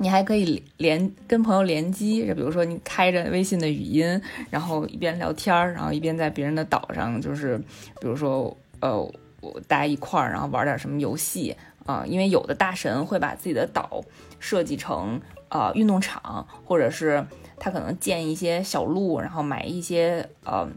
[0.00, 7.58] 你还可以连跟朋友联机，就比如说你开着微信的语音，然后一边聊天儿，然后一边在别人的岛上，就是
[8.00, 8.98] 比如说呃，
[9.42, 11.54] 我大家一块儿，然后玩点什么游戏。
[11.86, 14.00] 啊，因为有的大神会把自己的岛
[14.38, 17.26] 设计成呃运动场，或者是
[17.58, 20.68] 他可能建一些小路，然后买一些呃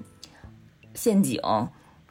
[0.95, 1.39] 陷阱，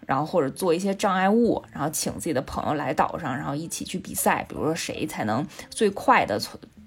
[0.06, 6.38] 然后或者做一些障碍物，然后请自己的朋友来岛上，然后一起去比赛，比如说谁才能最快的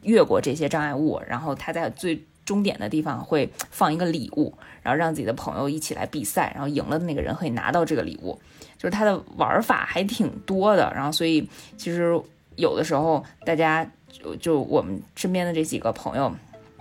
[0.05, 8.39] 越过这些障碍物，然后他在最终点的地方会放一个礼物，然后让自己的朋友一起来比赛，然后赢了的那个人可以拿到这个礼物。
[8.77, 12.19] 就是它的玩法还挺多的，然后所以其实
[12.55, 16.31] 有的时候大家就就我们身边的这几个朋友，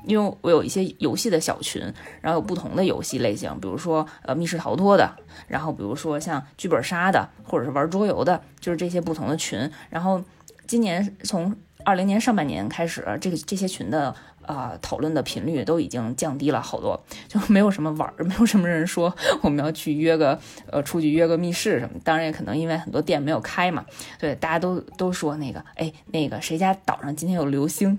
[0.05, 1.81] 因为我有一些游戏的小群，
[2.21, 5.11] 然后有不同的游戏类型，比如说呃密室逃脱的，
[5.47, 9.71] 然后比如说像剧本杀的，或者是玩桌游的，就是这些不同的群。
[9.89, 10.23] 然后
[10.67, 11.55] 今年从
[11.85, 14.15] 二零年上半年开始，这个这些群的。
[14.47, 20.39] 啊，讨论的频率都已经降低了好多，就没有什么玩儿，没有什么人说我们要去约个
[20.71, 21.99] 呃出去约个密室什么。
[22.05, 23.87] 当然也可能因为很多店没有开嘛，
[24.19, 27.99] 对，大家都都说那个，哎，那个谁家岛上今天有流星，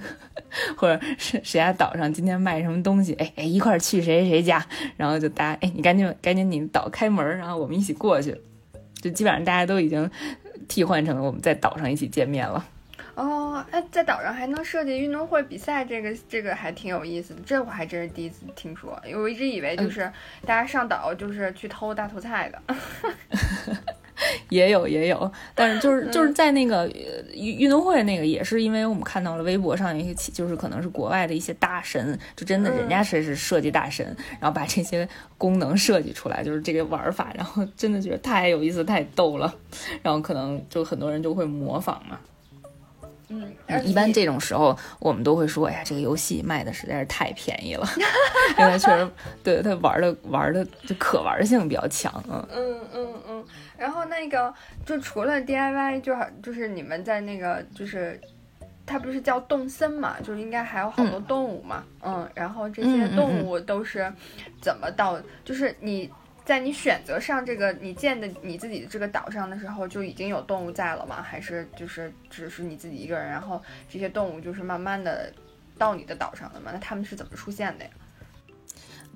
[0.78, 4.64] 或者是谁家岛上今天卖什么东西，哎哎，一块儿去谁谁家，
[4.98, 8.40] 然后就大家，哎，你赶紧赶紧你岛开门，然后我们一起过去，
[9.02, 10.08] 就基本上大家都已经
[10.68, 12.64] 替换成我们在岛上一起见面了。
[13.16, 17.42] 哦，哎，在岛上还能设计运动会比赛，这个这个还挺有意思的。
[17.46, 20.12] 这我还真是第一次听说，因为我一直以为就是
[20.46, 22.62] 大家上岛就是去偷大头菜的。
[24.50, 26.88] 也有也有，但是就是就是在那个
[27.34, 34.06] 运运动会那个，也是因为我们看到了微博上一些，就是可能是国外的一些大神，就真的人家是是设计大神，
[34.40, 39.54] 然后把这些功能设计出来，就是这个玩法，然后真的觉得太有意思，太逗了，
[40.02, 42.18] 然后可能就很多人就会模仿嘛。
[43.30, 47.88] 嗯，一般这种时候，我们都会说，哎呀，这个游戏卖的实在是太便宜了，
[48.60, 49.10] 因为确实，
[49.44, 53.46] 对它玩的玩的就可玩性比较强，嗯嗯嗯嗯。
[53.78, 54.54] 然后那个，
[54.86, 58.20] 就除了 DIY，就就是你们在那个，就是
[58.86, 62.30] 它不是叫动森嘛，就是应该还有好多动物嘛，嗯。
[62.34, 64.12] 然后这些动物都是
[64.62, 66.10] 怎么到，就是你。
[66.46, 71.20] 在你选择上这个你建的你自己的这个岛上的时候，就已经有动物在了吗？
[71.20, 75.34] 还是就是只是你自己一个人，然后这些动物就是慢慢的
[75.76, 76.70] 到你的岛上的吗？
[76.72, 77.90] 那他们是怎么出现的呀？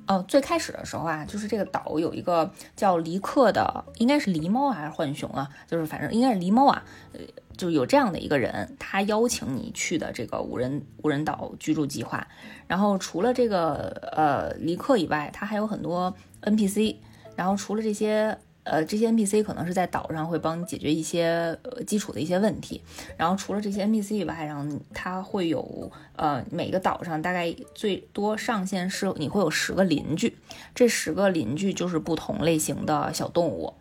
[0.07, 5.47] 哦，最开始的时候啊，就是这个岛有一个叫离克的，应该是狸猫还是浣熊啊？
[5.67, 7.19] 就是反正应该是狸猫啊，呃，
[7.55, 12.27] 就有这样的一个人，他邀请你去的这个无人无人岛居住计划。
[12.65, 16.11] 然后除了这个呃离克以外，他还有很多
[16.41, 16.95] NPC。
[17.39, 22.83] 然后除了这些，呃，这些 NPC 可能是在岛上会帮你解决一些呃基础的一些问题。
[23.15, 30.37] 然后除了这些 NPC 以外，然后它会有，呃，每个岛上大概最多上限是你会有十个邻居，
[30.75, 33.73] 这十个邻居就是不同类型的小动物，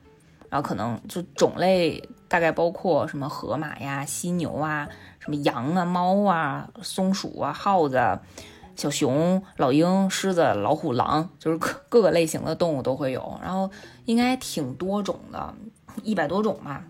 [0.49, 7.97] 然后可能就种类大概包括什么河马呀、犀牛啊、什么羊啊、猫啊、松鼠啊、耗子。
[7.97, 8.23] 啊
[8.79, 13.69] 小熊、老鹰、狮子、老虎、狼，就是各各个类型的动物都会有，然后
[14.05, 15.53] 应该挺多种的，
[16.05, 16.85] 一百多种吧。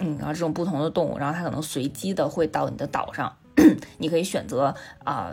[0.00, 3.32] 嗯，然后这种不同的动物，然后它可能随机的会到你的岛上，
[3.98, 5.32] 你可以选择啊，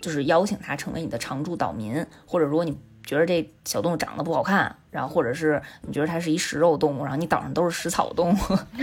[0.00, 8.36] 就是邀请它成为你的常驻岛民，或者如果你觉得这小动物长得不好看，然后或者是你觉得它是一食肉动物，然后你岛上都是食草动物，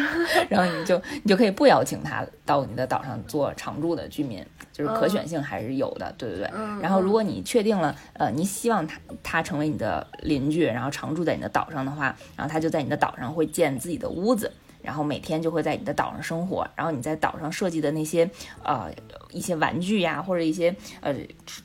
[0.48, 4.46] 然后你就你就可以不邀请它到你的岛上做常驻的居民，
[4.80, 6.50] 就是可选性还是有的，对对对。
[6.82, 14.50] 然后如果你确定了，呃，你希望他他成为你的邻居，然后常住在你的岛上的话，然后他就在你的岛上会建自己的屋子。
[14.82, 18.28] 然后每天就会在你的岛上生活，然后你在岛上设计的那些
[18.64, 18.90] 呃
[19.30, 21.14] 一些玩具呀，或者一些呃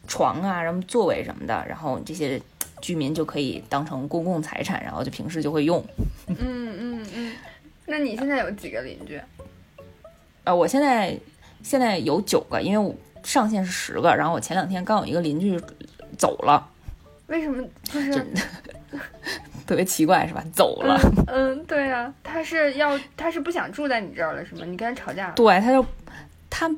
[0.09, 2.43] 床啊，然后座位什么的，然后这些
[2.81, 5.83] 居民就可以当成公共财产，然后就平时就会用。
[6.27, 7.33] 嗯嗯嗯。
[7.87, 9.21] 那你现在有几个邻居？
[10.43, 11.17] 呃，我现在
[11.65, 15.61] 现在有九个，因为我上限是十个，然后我前两天刚有一个邻居
[16.17, 16.71] 走了。
[17.27, 17.67] 为什么？
[17.83, 18.27] 就是。
[19.67, 20.45] 特别奇怪是吧？
[20.53, 21.01] 走了。
[21.27, 24.67] 嗯，对呀，他是要，他是不想住在你这儿了是吗？
[24.67, 25.33] 你跟他吵架了？
[25.35, 25.85] 对，他就
[26.51, 26.71] 他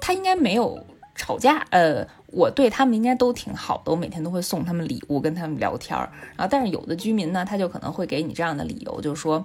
[0.00, 1.62] 他应该没有吵架。
[1.68, 6.10] 呃，我对他们应该都挺好的，我每天都会送他们礼物，跟他们聊天儿。
[6.34, 9.44] 然后，但是有的居民呢，他就可能会给你这样的理由，就是说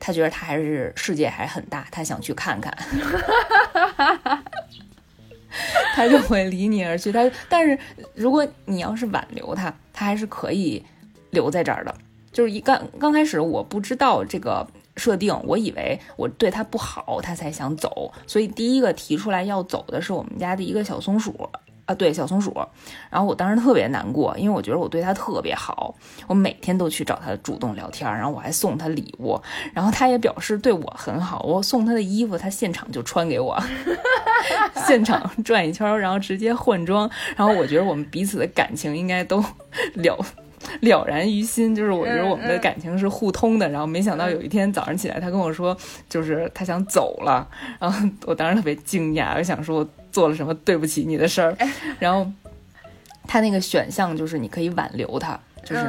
[0.00, 2.76] 他觉得他还是世界还很大，他想去看看。
[5.94, 7.10] 他就会离你而去。
[7.10, 7.78] 他但是
[8.14, 10.84] 如果你要是挽留他，他还是可以。
[11.30, 11.94] 留在这儿的，
[12.32, 21.50] 就是一刚刚开始我不知道这个设定，我以为我对他不好，他才想走，所以第一个提出来要走的是我们家的一个小松鼠
[21.86, 22.52] 啊，对小松鼠，
[23.08, 25.94] 然后我当时特别难过，因为我觉得我对它特别好，
[26.26, 29.40] 我每天都去找它主动聊天，然后我还送它礼物，
[29.72, 33.56] 然后它也表示对我很好，我送它的衣服，它现场就穿给我，
[34.86, 39.42] 现场转一圈，然后直接换装，然后我觉得我们彼此的感情应该都
[39.94, 40.18] 了。
[40.80, 43.68] 了然于心，就是我觉得我们的感情是互通的。
[43.68, 45.76] 然后没想到有一天早上起来，他跟我说，
[46.08, 47.46] 就是他想走了。
[47.78, 51.54] 然后我当时特别惊讶，我想说我做了什么对不起你的事儿。
[51.98, 52.26] 然后
[53.26, 55.84] 他那个选项就是你可以挽留他，就是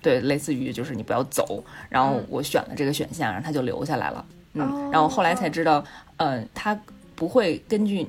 [0.00, 1.62] 对，类似于就是你不要走。
[1.90, 4.24] 然后我选了这个选项，然后他就留下来了。
[4.54, 5.84] 嗯，然后后来才知道，
[6.16, 6.80] 呃，他
[7.14, 8.08] 不会根据。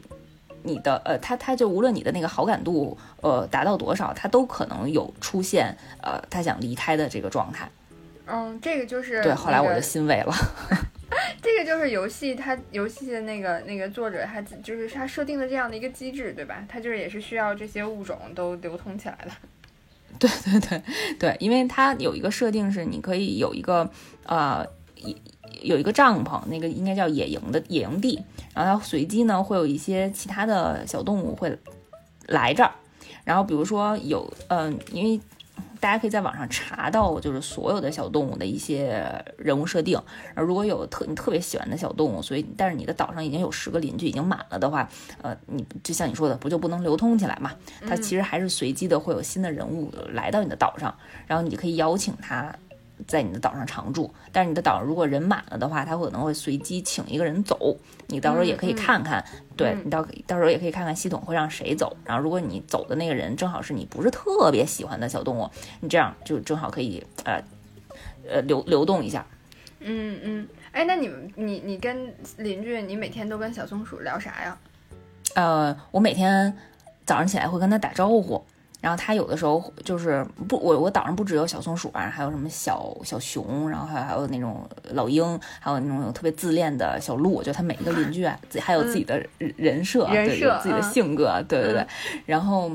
[0.67, 7.69] 你的呃，他他就无论你的那个好感度呃达到多少，他都可能有出现呃他想离开的这个状态。
[8.25, 9.31] 嗯，这个就是对。
[9.31, 10.33] 后来我就欣慰了。
[11.41, 16.63] 这个就是游戏，它游戏的那个那个作者他就是他设定的这样的一个机制，对吧？
[16.67, 19.31] 他就是也是需要这些物种都流通起来的。
[20.19, 20.81] 对对对
[21.19, 23.89] 对，因为它有一个设定是你可以有一个
[24.25, 24.65] 呃
[24.95, 25.15] 一。
[25.61, 28.21] 有一个帐篷，那个应该叫野营的野营地，
[28.53, 31.57] 然后它随机呢会有一些其他的小动物会
[32.27, 32.71] 来这儿，
[33.23, 35.19] 然后比如说有嗯，因为
[35.79, 40.01] 大家可以在网上查到就是所有的小动物的一些人物设定，
[40.33, 44.89] 而如果有特你特别喜欢的小动物，所以但是你的岛上已经有十个邻居已经满了的话，
[45.21, 47.51] 呃，你就像你说的，不就不能流通起来嘛？
[47.87, 50.95] 它其实还是随机的会有新的人物来到你的岛上，
[51.27, 52.55] 然后你可以邀请他。
[53.07, 57.75] 在你的岛上常住，但是你的岛上如果人满了的话，他可能会随机请一个人走。
[58.07, 59.23] 你到时候也可以看看，
[59.57, 61.95] 对你到到时候也可以看看系统会让谁走。
[62.05, 65.49] 然后如果你走的那个人正好是你不是特别喜欢的小动物，
[65.81, 67.41] 你这样就正好可以呃
[68.29, 69.25] 呃流流动一下。
[69.79, 74.57] 嗯嗯，哎，那你们你你跟邻居，你每天都跟小松鼠聊啥呀？
[75.35, 76.55] 呃，我每天
[77.05, 78.43] 早上起来会跟他打招呼。
[78.85, 85.23] 然后它有的时候就是不，我我岛上不只有小松鼠啊，还有什么小小熊，然后还还有那种老鹰，
[85.59, 91.87] 还有那种特别自恋的小鹿，就它每一个邻居啊，自己还有自己的人设，对，有自己的性格，对对对。
[92.27, 92.69] 然后，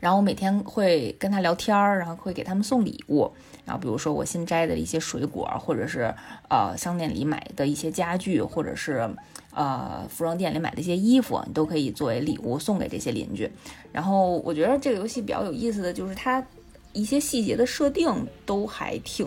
[0.00, 3.30] 然后我每天会跟他聊天儿，然后会给他们送礼物，
[3.64, 6.12] 然后比如说我新摘的一些水果，或者是
[6.48, 9.08] 呃商店里买的一些家具，或者是。
[9.56, 13.50] 呃，服装店里买的一些衣服，你都可以作为礼物送给这些邻居。
[13.90, 16.46] 然后我觉得这个游戏比较有意思的就是它
[16.92, 19.26] 一些细节的设定都还挺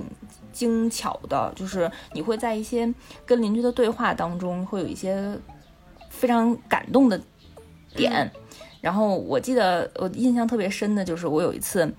[0.53, 2.93] 精巧的，就是你会在一些
[3.25, 5.35] 跟邻居的对话当中会有一些
[6.11, 7.19] 非常感动的
[7.95, 8.31] 点。
[8.81, 11.91] 然后我记得我印象特别深的就是我有一次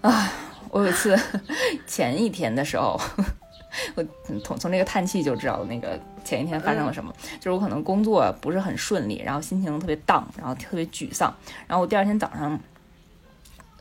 [0.00, 0.32] 啊，
[0.72, 1.16] 我有一次
[1.86, 3.00] 前一天的时候。
[3.94, 4.04] 我
[4.42, 11.34] 从从这个叹气就知道那个前一天发生了什么，就是我可能工作不是很顺利，然后心情特别荡，然后特别沮丧，
[11.66, 12.58] 然后我第二天早上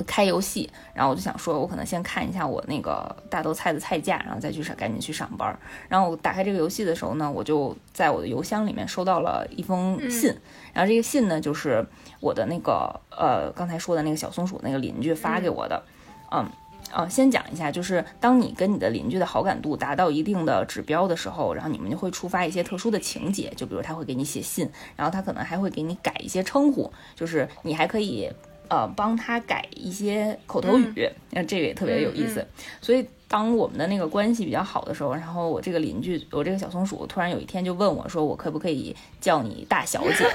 [0.08, 5.56] 开游戏，然后我就想说，我可能先看一下我那个大豆菜的菜价，然后再去上赶紧去上班。
[5.88, 10.36] 然后我打开这个游戏的时候呢，我就在我的邮箱里面收到了一封信，
[10.74, 11.86] 然后这个信呢就是
[12.20, 15.84] 我的那个呃刚才说的那个小松鼠那个邻居发给我的，
[16.32, 16.50] 嗯。
[16.92, 28.30] 啊，先讲一下，就是当你跟你的邻居的好感度达到一定的指标的时候，然后你们就会触发一些特殊的情节，就比如他会给你写信，然后他可能还会给你改一些称呼，就是你还可以，
[28.72, 32.46] 呃帮他改一些口头语，那、这个也特别有意思。
[32.82, 40.26] 所以当我们的那个关系比较好的时候，然后我这个邻居，我这个小松鼠突然有一天就问我说，我可不可以叫你大小姐？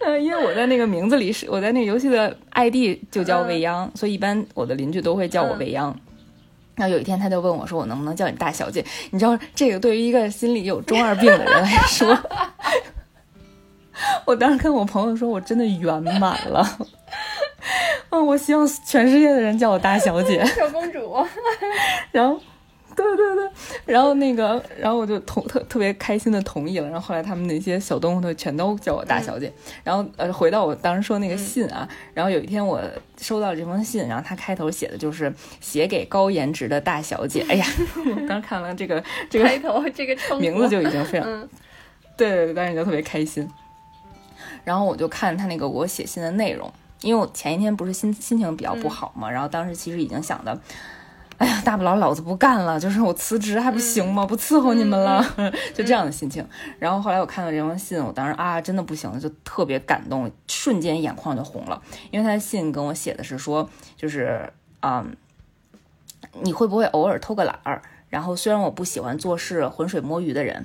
[0.00, 5.96] 呃，因为我在那个名字里是我在那个游戏的 ID 就叫未央，所以一般我的邻居都会叫我未央。
[6.74, 12.14] 然后有一天他就问我说：“我能不能叫你大小姐？”你知道这个对于一个心里有中二病的人来说，
[14.26, 16.78] 我当时跟我朋友说，我真的圆满了。
[18.10, 20.44] 嗯，我希望全世界的人叫我大小姐。
[20.46, 21.16] 小公主。
[22.12, 22.40] 然后。
[22.96, 23.50] 对对对，
[23.84, 26.88] 然后那个，然后我就同特特别开心的同意了。
[26.88, 29.52] 然后后来他们那些小动物都全都叫我大小姐。
[29.84, 32.80] 然后呃，回到我当时说那个信啊，然后有一天我
[33.20, 35.30] 收到这封信，然后他开头写的就是
[35.60, 37.44] 写给高颜值的大小姐。
[37.50, 37.66] 哎呀，
[38.16, 41.48] 我当时看完这个这个开头这个名字就已经非常，
[42.16, 43.46] 对对对，当时就特别开心。
[44.66, 46.68] 然后我就看他那个我写信的内容，
[47.02, 50.60] 因为我前一天不是心心情比较不好嘛，然后当时其实已经想的。
[51.38, 54.24] 哎呀，大不了老子不干了，就是我辞职还不行吗？
[54.24, 55.22] 不伺候你们了，
[55.74, 56.42] 就这样的心情。
[56.78, 61.82] 然后后来我看到这封信，我当时啊，真的不行了，就特别感动，瞬间眼眶就红了。
[62.10, 64.50] 因为他的信跟我写的是说，就是
[64.80, 65.06] 啊，
[66.40, 67.82] 你会不会偶尔偷个懒儿？
[68.08, 70.64] 然后虽然我不喜欢做事浑水摸鱼的人，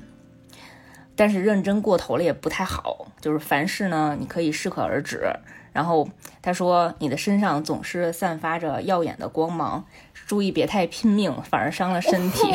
[1.21, 3.05] 但是认真过头了也不太好。
[3.21, 5.31] 就是凡事呢，你可以适可而止。
[5.71, 6.09] 然后
[6.41, 9.85] 他说，你的身上总是散发着耀眼的光芒。
[10.25, 12.51] 注意别太拼命，反而伤了身体。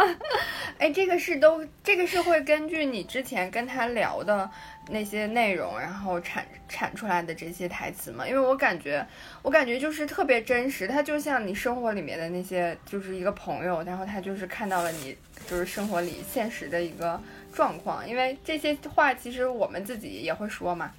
[0.78, 4.50] 哎，这个是都，这个是会根据你之前跟他聊的
[4.90, 8.26] 那些内容，然后产产出来的这些台词吗？
[8.26, 9.06] 因为我感觉，
[9.42, 17.20] 我感觉就是特别真实，他就像你生活里面的那些，就是一个朋友，然后他就是看到了你，就是生活里现实的一个
[17.54, 18.06] 状况。
[18.06, 20.92] 因为这些话其实我们自己也会说嘛。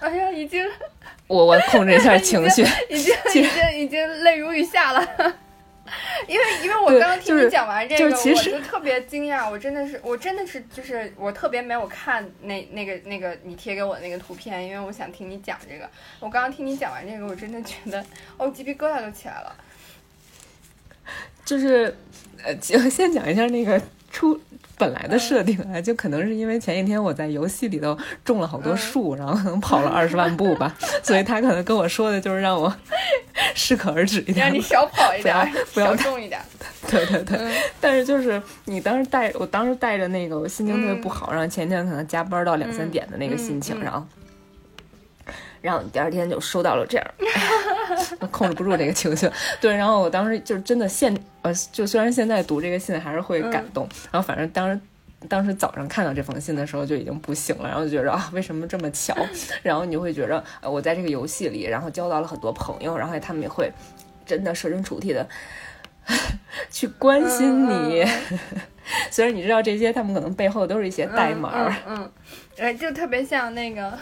[0.00, 0.66] 哎呀，已经。
[1.26, 5.00] 我我控制一下情绪，已经已经已经泪如雨下了，
[6.28, 15.88] 因为因为我刚刚听你讲完这个，我就特别惊讶，我真的是我真的是就是我特别没有看那那个那个你贴给我的那个图片，因为我想听你讲这个。
[16.20, 18.04] 我刚刚听你讲完这个，我真的觉得
[18.36, 19.56] 哦鸡皮疙瘩都起来了。
[21.44, 21.94] 就是
[22.44, 23.80] 呃， 先讲一下那个
[24.10, 24.40] 出。
[24.76, 32.74] 本来的设定啊，就可能是因为前一天我在游戏里头种了好多树，然后可能跑了二十万步吧， 所以他可能跟我说的就是让我
[33.54, 36.40] 适可而止一点，让你少跑一点，不要重一点。
[36.88, 37.38] 对对对，
[37.80, 44.04] 但是就是你当时带，我当时带着那个我心情特别不好，然后前天可能加班到两三点的那个心情，然后。
[45.64, 47.06] 然后第二天就收到了这样，
[48.30, 49.26] 控制不住这个情绪。
[49.62, 54.78] 对，然后我当时就真的现呃，就虽然现在读这个信还是会感动，然后反正当时
[55.26, 59.16] 当时早上看到这封信的时候就已经不行了，然后就觉得啊，为什么这么巧？
[59.62, 63.72] 然后你就会觉得呃，我在这个游戏里，然后交到了很多朋友，然后他们也会
[64.26, 65.26] 真的设身处地的
[66.68, 68.04] 去关心你。
[69.10, 71.74] 虽然你知道这些，他们可能背后都是一些代码。
[71.88, 72.12] 嗯，
[72.58, 73.98] 哎，就特别像那个。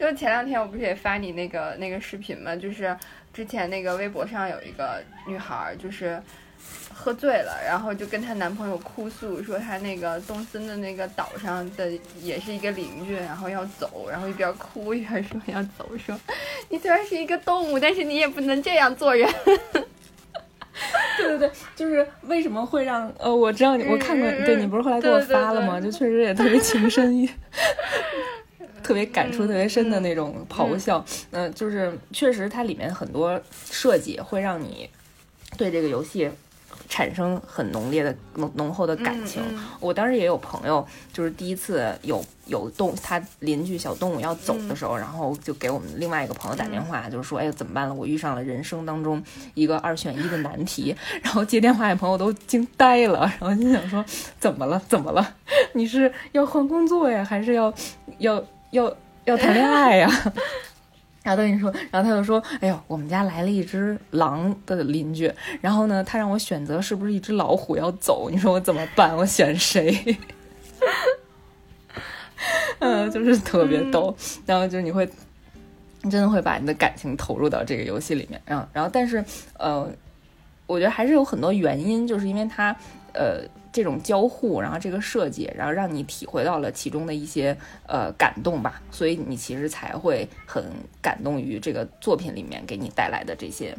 [0.00, 2.56] 就前两天我不是也发你那个那个视频吗？
[2.56, 2.96] 就是
[3.34, 6.18] 之前那个微博上有一个女孩，就是
[6.90, 11.92] 喝醉了，然后就跟她男朋友哭诉，说她那个东森的那个岛上的
[12.22, 16.18] 也是一个邻居，然后要走，然后一边哭一边说要走，说
[16.70, 19.30] 你虽然是一个动物，但是你也不能这样做人。
[21.18, 25.78] 对对对，就是为什么会让呃，我知道你，我看过，对你不是后来给我发了吗？
[25.78, 27.28] 就确实也特别情深意。
[28.82, 34.88] 特别感触特别深的那种咆哮，嗯，就是确实它里面很多设计会让你
[35.56, 36.30] 对这个游戏
[36.88, 39.42] 产生很浓烈的浓浓厚的感情。
[39.78, 47.94] 我当时也有朋友，就是第一次有有动他邻居小动物要走的时候，然后就给我们另外一个朋友打电话，就是说，哎，怎么办了？
[47.94, 49.22] 我遇上了人生当中
[49.54, 50.94] 一个二选一的难题。
[51.22, 54.04] 然后接电话的朋友都惊呆了，然后心想说，
[54.40, 54.82] 怎么了？
[54.88, 55.34] 怎么了？
[55.74, 57.72] 你是要换工作呀，还是要
[58.18, 58.42] 要？
[58.70, 58.92] 要
[59.24, 60.08] 要谈恋爱呀，
[61.22, 69.16] 然后他跟你说，然后他就说：“哎呦，我们家来了一只狼的邻居，然后呢，他让我选择是不是一只老虎要走，你说我怎么办？
[69.16, 70.16] 我选谁？”
[72.78, 74.16] 嗯，就是特别逗，
[74.46, 75.06] 然后就你会
[76.04, 79.22] 真的会把你的感情投入到这个游戏里面，然后，然后，但是，
[79.58, 79.86] 呃，
[80.66, 82.74] 我觉得还是有很多原因，就是因为他，
[83.12, 83.42] 呃。
[83.72, 87.56] 这种交互，然后这个设计，然后让你体会到了其中的一些
[87.86, 90.64] 呃感动吧，所以你其实才会很
[91.00, 93.76] 感动于这个作品里面给你带来的这些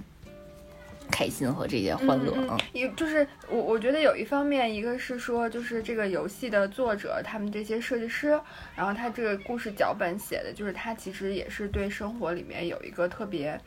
[1.11, 2.33] 开开心和这些欢乐。
[2.35, 8.29] 嗯，有就是我我觉得有一方面，一个是说就是这个游戏的作者他们这些设计师，
[8.75, 13.59] 然后他这个故事脚本写的就是他其实也是对生活里面有一个特别。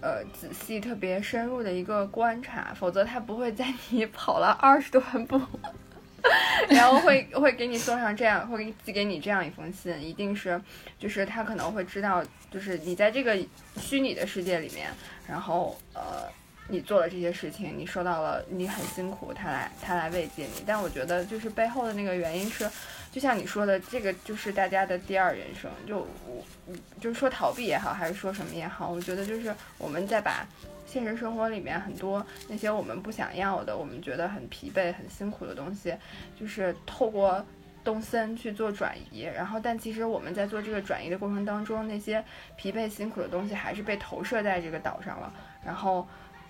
[0.00, 5.40] 呃，仔细、特别深入的一个观察，否则他不会在你 跑了二十多万步，
[6.68, 10.60] 然后会会给你送上这样，会寄给你这样一封信，一定是，
[10.98, 13.34] 就是他可能会知道，就是你在这个
[13.78, 14.90] 虚拟的世界里面，
[15.26, 16.28] 然后呃，
[16.68, 22.68] 你做了这些事情，你受到了，你很辛苦，他来他来慰藉你，但我觉得就是背后的那个原因是。
[23.12, 25.70] 就像你说的，这个就是大家的第二人生。
[25.86, 26.44] 就我，
[27.00, 30.44] 就是说逃避也好，还是说什么也好，我觉得就是我们在把
[30.84, 35.94] 现实生活里面很多那些我们不想要的，我们觉得很疲惫、很辛苦的东西，
[36.40, 37.40] 就是透过
[37.84, 39.20] 动森去做转移。
[39.20, 42.24] 然后，但其实我们在做这个转移的过程当中，那些
[42.56, 45.32] 疲惫、辛苦的东西还是被投射在这个岛上了。
[45.64, 46.04] 然后。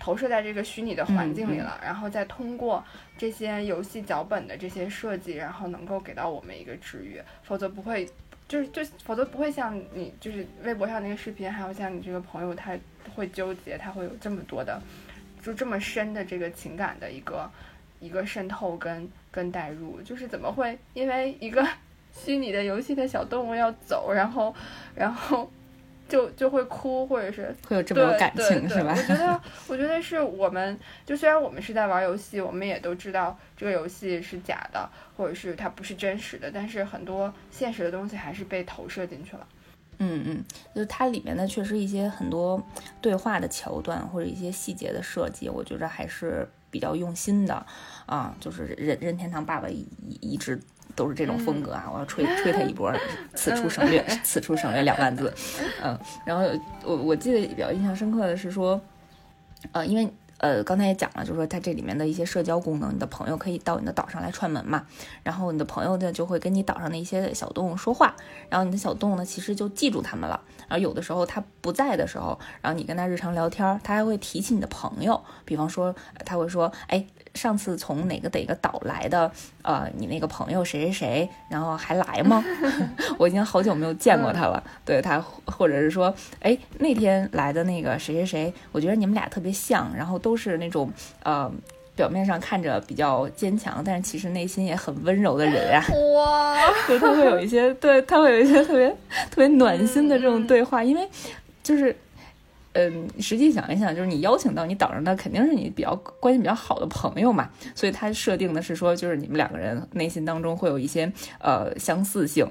[0.05, 2.84] 投射在这个虚拟的环境里了，然后再通过
[3.16, 8.07] 这些游戏脚本的这些设计，然后能够给到我们一个治愈，否则不会，
[8.46, 12.76] 就是就否则不会像你就是微博上那个视频，还有像你这个朋友，他
[13.16, 14.78] 会纠结，他会有这么多的，
[15.42, 17.50] 就这么深的这个情感的一个
[17.98, 21.66] 一个渗透跟跟代入，就是怎么会因为一个
[22.12, 24.55] 虚拟的游戏的小动物要走，然后
[24.94, 25.50] 然后。
[26.15, 28.95] 就就会哭，或者是会有这么有感情，是吧？
[28.97, 39.45] 我觉得， 我觉得是我们，就虽然我们是在玩游戏，我们也都知道这个游戏是假的，或者是它不是真实的，但是很多现实的东西还是被投射进去了。
[39.99, 42.62] 嗯嗯，就是它里面的确实一些很多
[43.01, 47.67] 对话的桥段或者一些细节的设计，我觉着还是比较用心的
[48.07, 48.33] 啊。
[48.39, 49.85] 就是任任天堂爸爸一
[50.21, 50.61] 一直。
[50.97, 51.88] 都是这种风格啊！
[51.92, 52.92] 我要吹吹他一波，
[53.34, 55.32] 此处省略，此处省略两万字。
[55.82, 56.45] 嗯，然后
[56.84, 58.80] 我我记得比较印象深刻的是说，
[59.72, 64.86] 呃，因为呃刚才也讲了，就是说它这里面的一些社交功能，你的朋友可以到你的岛上来串门嘛，
[65.22, 68.14] 然后你的朋友呢就会跟你岛上的一些小动物说话，
[68.49, 77.05] 然后你的小动物呢其实就记住他们了，然后有的时候它不在的时候，然后你跟它日常聊天，它还会提起你的朋友，比方说他会说，哎。
[77.35, 79.30] 上次从哪个哪个岛来的？
[79.62, 82.45] 呃，你那个朋友谁谁谁，然后还来吗？
[83.18, 84.62] 我已经好久没有见过他了。
[84.85, 90.91] 对他，或者是说，哎，那天来的那个谁谁谁，我觉得你们俩特别像，然后都是那种
[91.22, 91.51] 呃，
[91.97, 95.85] 表面上看着比较坚强，但是其实内心也很温柔的人啊。
[96.16, 96.57] 哇，
[96.89, 98.89] 就他会有一些，对他会有一些特别
[99.30, 101.09] 特别暖心的这种对话，因为
[101.62, 101.95] 就是。
[102.75, 111.11] 嗯，实际想一想，就是你邀请到你岛上的肯定是你比较关系比较好的朋友嘛，所以他设定的是说，就是你们两个人内心当中会有一些
[111.41, 112.47] 呃相似性。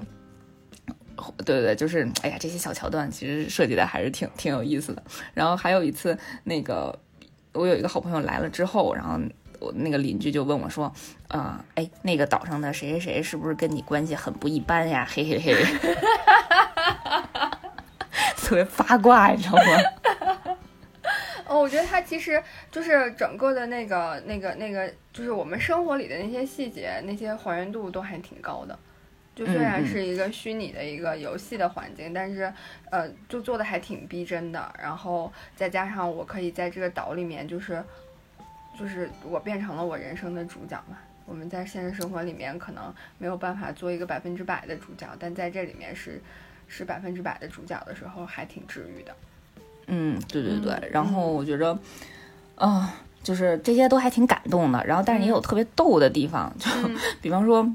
[1.44, 5.02] 对对对，就是哎呀，这些小桥段其实设计的还是挺挺有意思的。
[5.32, 6.98] 然后还有一次，那个
[7.52, 9.20] 我有一个好朋友来了之后，然后
[9.60, 10.92] 我那个邻居就问我说，
[11.28, 15.06] 啊，哎，那个岛上的谁谁谁是不是跟你关系很不一般呀？
[15.08, 15.54] 嘿嘿嘿。
[18.36, 20.56] 特别八卦，你知道吗？
[21.46, 28.78] 哦，我觉得它其实就是整个的那个、那个、那个，就是我们生活里的那些细节，那些还原度都还挺高的。
[29.34, 32.50] 就虽然是一个虚拟的一个游戏的环境，但是
[32.90, 34.74] 呃，就做的还挺逼真的。
[34.80, 37.84] 然后再加上我可以在这个岛里面，就是
[38.78, 40.96] 就是我变成了我人生的主角嘛。
[41.26, 46.22] 我们在现实生活里面可能没有办法做一个百分之百的主角，但在这里面是。
[46.68, 49.14] 是百分之百的主角的时候，还挺治愈的。
[49.86, 50.88] 嗯，对对对。
[50.90, 51.78] 然后我觉着，
[52.56, 54.84] 啊，就是这些都还挺感动的。
[54.86, 56.70] 然后，但是也有特别逗的地方，就
[57.20, 57.70] 比方说，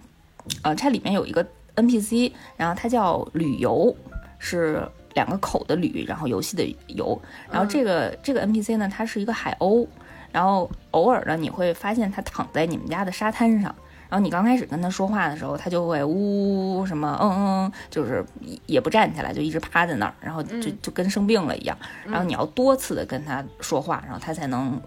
[0.64, 3.96] 呃，它里面有一个 NPC，然后它叫旅游，
[4.40, 4.82] 是
[5.14, 7.20] 两个口的旅，然后游戏的游。
[7.52, 9.88] 然后这个这个 NPC 呢，它是一个海鸥，
[10.32, 13.74] 然后偶尔呢，你会发现它躺在你们家的沙滩上。
[14.10, 18.26] 然后你刚开始跟他说话的时候，他就会呜什么嗯嗯，就是
[18.66, 21.78] 也不站起来，就一直趴在那儿，然后就就跟生病了一样。
[22.05, 24.82] 然后你要多次的跟他说话，然后他才能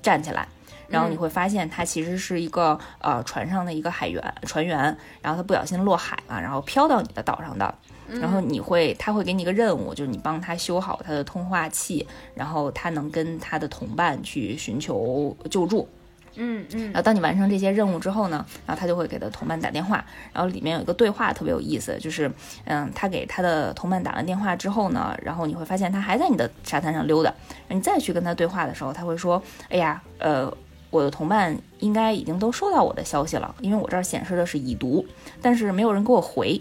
[0.00, 0.46] 站起来。
[0.88, 7.74] 然后你会发现他其实是一个呃船上的一个海员船员，然后他不小心落海了，然后飘到你的岛上的。
[8.20, 12.04] 然后你会他会给你一个任务，就是你帮他修好他的通话器，
[12.34, 15.88] 然后他能跟他的同伴去寻求救助。
[16.36, 22.30] 嗯嗯，然后当你完成这些任务之后呢，然后他就会给他同伴打电话，然后里面有一个对话特别有意思，就是
[22.64, 27.32] 嗯，他给他的同伴打完电话之后呢，然后你会发现他还在你的沙滩上溜达，
[27.68, 30.52] 你再去跟他对话的时候，他会说，哎呀，呃，
[30.90, 35.04] 我的同伴应该已经都收到我的消息了，因为我这儿显示的是已读，
[35.42, 36.60] 但是没有人给我回，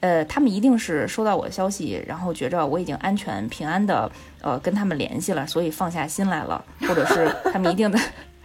[0.00, 8.00] 呃，他们一定是收到我的消息，然后觉着我已经安全平安的呃跟他们联系了，所以放下心来了，或者是他们一定在，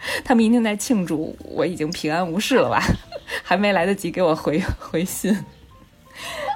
[0.23, 2.81] 他们一定在庆祝我已经平安无事了吧，
[3.43, 5.33] 还没来得及给我回 回信，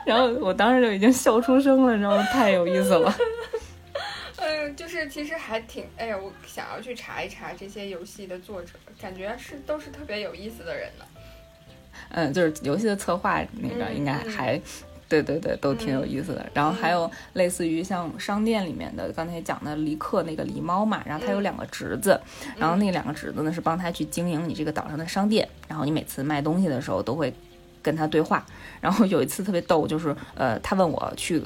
[0.05, 3.13] 然后我当时就已经笑出声了，然后太有意思了。
[4.39, 11.05] 嗯，就是其实还挺，哎呀，我想要去查一查这些游戏的作者，感觉是都是特别有意思的人呢。
[12.09, 14.61] 嗯，就是游戏的策划那个应该还，
[15.07, 16.45] 对对对，都挺有意思的。
[16.53, 22.19] 然后还有类似于像商店里面的，刚才讲的黎克那个狸猫嘛，然后他有两个侄子，
[22.57, 27.33] 然后那两个侄子呢是帮他去经营你这个岛上的商店，然后你每次卖东西的时候都会
[27.81, 28.45] 跟他对话。
[28.81, 31.41] 然后有一次特别逗，就是呃，他问我去。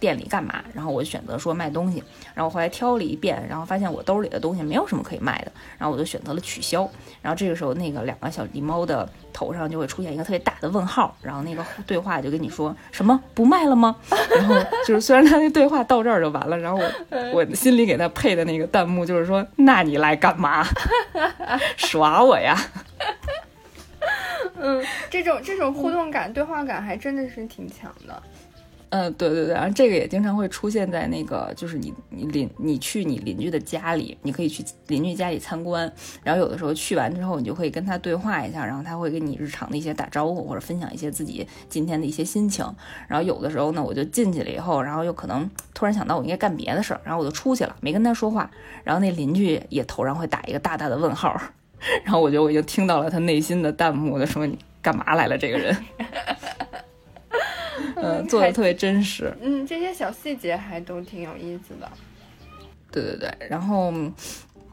[0.00, 0.62] 店里干嘛？
[0.72, 2.02] 然后我就选择说卖东西，
[2.34, 6.88] 然后后来挑了一遍，然后发现我兜里的东西没有什么可以卖的，然后我就选择了取消。
[7.22, 13.96] 然后这个时候，那个两个小狸猫的头上就会出现一个特别大的问号，然后那个对话就跟你说什么不卖了吗？
[14.36, 14.54] 然后
[14.86, 20.64] 就是虽然他那对话到这儿就完了，然后我 我心里给他配的那个弹幕就是说，那你来干嘛？
[21.76, 22.56] 耍我呀？
[24.56, 28.22] 嗯，这种这种互动感、对话感还真的是挺强的。
[28.94, 35.92] 嗯，对对对，然后这个也经常会出现在那个，就是你你邻你去你邻居的家里，你可以去邻居家里参观，
[36.22, 42.64] 然后有的时候去完之后，你就可以跟他对话一下，然后他会跟你日常的一些打招呼，或者分享一些自己今天的一些心情。
[43.08, 48.48] 然后有的时候呢，我就进去了以后，然后又可能突然想到我应该干别的事儿，然后我就出去了，没跟他说话。
[48.84, 51.36] 然后那邻居也头上会打一个大大的问号，
[52.04, 55.76] 然后我觉得我已经听到了他内心的弹幕，的说你干嘛来了，这个人。
[57.96, 59.32] 嗯，做的特别真实。
[59.40, 61.90] 嗯，这些小细节还都挺有意思的。
[62.90, 63.92] 对对对，然后，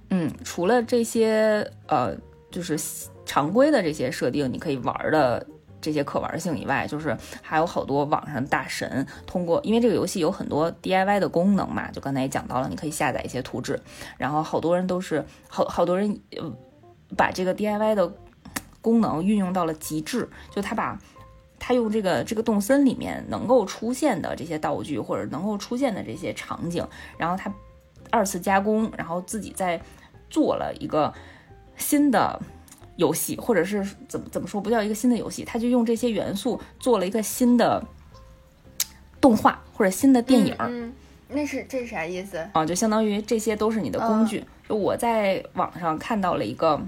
[0.09, 2.15] 嗯，除了这些呃，
[2.51, 2.77] 就是
[3.25, 5.43] 常规的这些设定，你可以玩的
[5.81, 13.79] 这些可玩性以外，就是还有好多网上大神通过，因为这个游戏有很多 DIY 的功能嘛，就刚才也讲到了，你可以下载一些图纸，
[14.17, 16.19] 然后好多人都是好好多人
[17.17, 18.13] 把这个 DIY 的
[18.81, 20.99] 功能运用到了极致，就他把。
[21.64, 26.84] 他用这个这个动森里面能够出现的这些道具，或者能够出现的这些场景，
[27.20, 27.53] 然后他
[28.09, 29.80] 二次加工，然后自己再
[30.28, 31.14] 做了一个
[31.78, 32.41] 新的
[32.95, 37.86] 游戏，或者是怎么怎么说不叫一个新的游戏，他就用这些元素做了一个新的
[39.22, 40.55] 动画或者新的电影。
[40.57, 40.91] 嗯，
[41.30, 42.43] 那是这是啥意思？
[42.53, 44.43] 啊，就相当于这些都是你的工具。
[44.68, 46.82] 就我在网上看到了一个。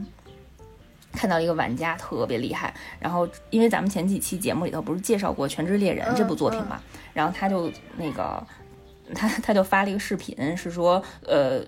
[1.13, 6.81] 看到一个玩家特别厉害，然后因为咱们前几期节目里头不是介绍过《全职猎人》这部作品嘛，
[7.13, 8.45] 然后他就那个
[9.13, 11.61] 他他就发了一个视频，是说呃，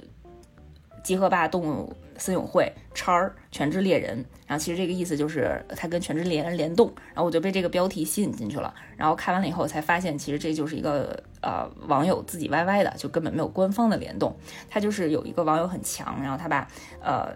[1.03, 14.35] 集合吧动物森友会叉儿全职猎人，然后其实这个意思就是他跟全职猎人联动，然后我就被这个标题吸引进去了，然后看完了以后才发现，其实这就是一个呃网友自己 YY 的，就根本没有官方的联动，
[14.69, 16.67] 他就是有一个网友很强，然后他把
[16.99, 17.35] 呃。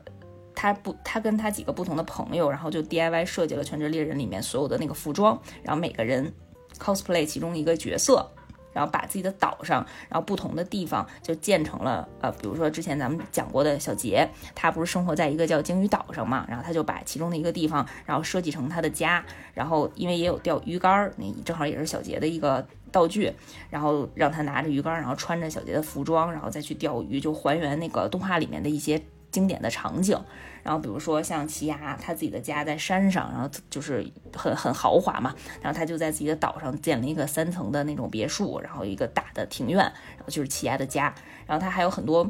[0.61, 6.33] 他不，他跟他几个不同的朋友，然后就 DIY 设计了《全职猎人》里面所有的那个服装，然后每个人
[6.77, 8.29] cosplay 其中一个角色，
[8.73, 23.31] 然后把自己的岛上，然后不同的地方就建成了，呃，比如说之前咱们讲过的小杰，他不是生活在一个叫鲸鱼岛上嘛，然后他就把其中的一个地方，然后设计成他的家，然后因为也有钓鱼竿，那正好也是小杰的一个道具，
[23.69, 29.01] 然后让他拿着鱼竿，然后穿着小杰的服装，然后再去钓鱼，就还原那个动画里面的一些
[29.31, 30.19] 经典的场景。
[30.63, 34.05] 然后比如说像奇亚，他自己的家在山上，然后就是
[34.35, 35.33] 很很豪华嘛。
[35.61, 41.13] 然后他就在自己的岛上建了一个三层的那种别墅，然后一个大的庭院，然后就是奇亚的家。
[41.45, 42.29] 然后他还有很多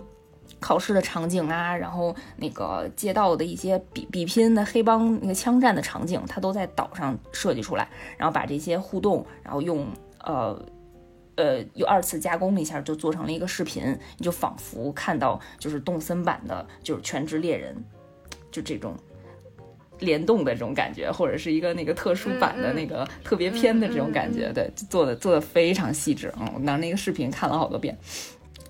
[0.60, 9.88] 考试的场景啊，然后那个街道的一些比比拼的黑帮那个枪战的场景，他都在岛上设计出来，然后把这些互动，然后用
[10.24, 10.60] 呃
[11.36, 17.76] 呃又二次加工了一下，就做成了一个视频，你就仿佛看到就是动森版的，就是全职猎人。
[18.52, 18.96] 就这种
[20.00, 27.98] 联动的这种感觉，或者是一个那个特殊版的那个特别篇的这种感觉，对，做的做的非常细致嗯，我拿那个视频看了好多遍，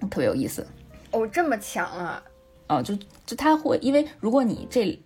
[0.09, 0.65] 特别有意思。
[1.11, 2.23] 哦，这么强啊！
[2.67, 4.99] 啊，就就他会，因为如果你这。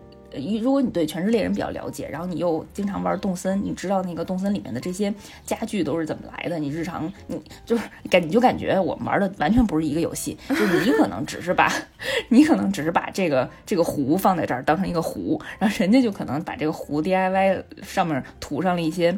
[0.61, 5.13] 如果你对《全职猎人》比较了解，然后你又经常玩动森，你知道那个动森里面的这些
[5.45, 6.57] 家具都是怎么来的？
[6.57, 11.71] 你日常你就是感你就感觉我们玩的完全不是一个游戏，就你可能只是把，
[12.29, 19.15] 你可能只是把这个这个壶放在这儿当成一个壶，然后人家就可能把这个壶 DIY 上面涂上了一些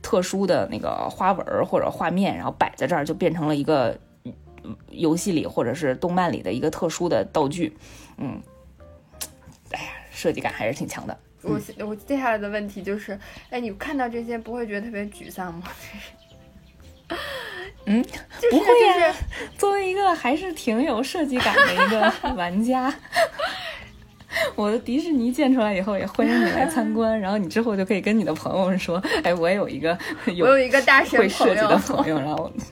[0.00, 3.98] 特殊的那个花纹或者画面，然后摆在这儿就变成了一个
[4.90, 7.76] 游戏里或者是动漫里的一个特殊的道具，
[8.16, 8.40] 嗯。
[10.14, 11.18] 设计感还是挺强的。
[11.42, 13.18] 我我接下来的问题就是，
[13.50, 15.64] 哎，你看到这些不会觉得特别沮丧吗？
[17.84, 18.02] 嗯，
[18.50, 18.66] 不会
[18.98, 19.14] 呀。
[19.58, 22.90] 作为一个还是挺有设计感的一个 玩家，
[24.54, 27.20] 我的迪士尼建出来以后也欢迎你来参观。
[27.20, 29.96] 然后你之后就可以跟你的朋友们说：“哎，我有一个
[30.28, 32.64] 有有一个大神会设计的朋友。”然后，对，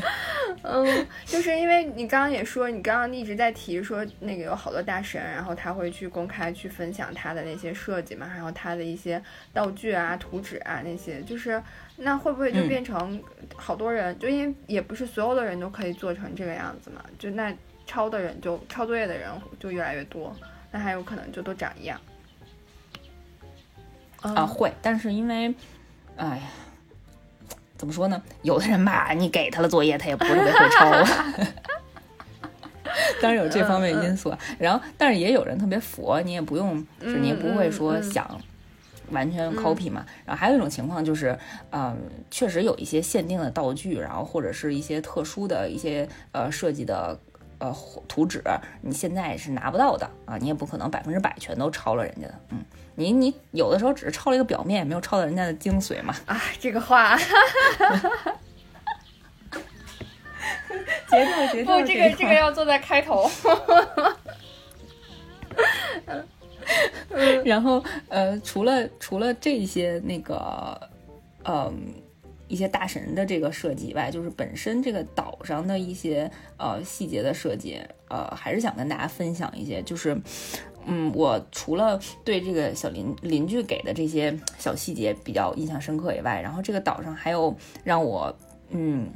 [0.62, 9.22] 嗯，就是因为你刚刚也说，你刚刚一直在提说那个有好多大神，然后他会去公开去分享他的那些设计嘛，然后他的一些
[9.52, 11.62] 道具啊、图纸啊那些，就是。
[11.98, 13.18] 那会不会就变成
[13.56, 14.18] 好多人？
[14.18, 17.02] 就因为也不是所有的人都可以做成这个样子嘛。
[17.18, 17.50] 就那
[17.86, 20.36] 抄的人就抄作业的人就越来越多，
[20.70, 21.98] 那还有可能就都长一样。
[24.20, 25.54] 啊，会，但是因为，
[26.16, 26.42] 哎呀，
[27.76, 28.22] 怎么说呢？
[28.42, 30.90] 有的人吧，你给他了作业，他也不是特别会抄。
[33.20, 38.40] 当然有这方面因素，然后但是也有人特别佛，你也不用，就是你也不会说想。
[39.10, 41.38] 完全 copy 嘛，然后还有一种情况就是，
[41.70, 41.96] 嗯，
[42.28, 47.16] 确实有一些限定的道具，然后或者是一些特殊的一些呃设计的
[47.58, 47.74] 呃
[48.06, 48.42] 图纸，
[48.82, 56.14] 你现在是拿不到的啊，你也不可能百分之百全都抄了人家的，嗯，你你有的时候只是抄了一个表面，也没有抄到人家的精髓嘛。
[56.26, 57.24] 啊，这个话，节
[61.10, 61.16] 奏
[61.52, 63.28] 节奏，不，这个这个要坐在开头。
[67.44, 70.78] 然后，呃，除了除了这些那个，
[71.44, 71.94] 嗯，
[72.48, 79.82] 一些大神的这个设计以外，就是本身这个岛上的一些呃细节的设计，呃，还是想跟大家分享一些。
[79.82, 80.16] 就是，
[80.84, 88.36] 嗯，我除了对这个小邻邻居给的这些小细节比较印象深刻以外，然后这个岛上还有让我
[88.70, 89.10] 嗯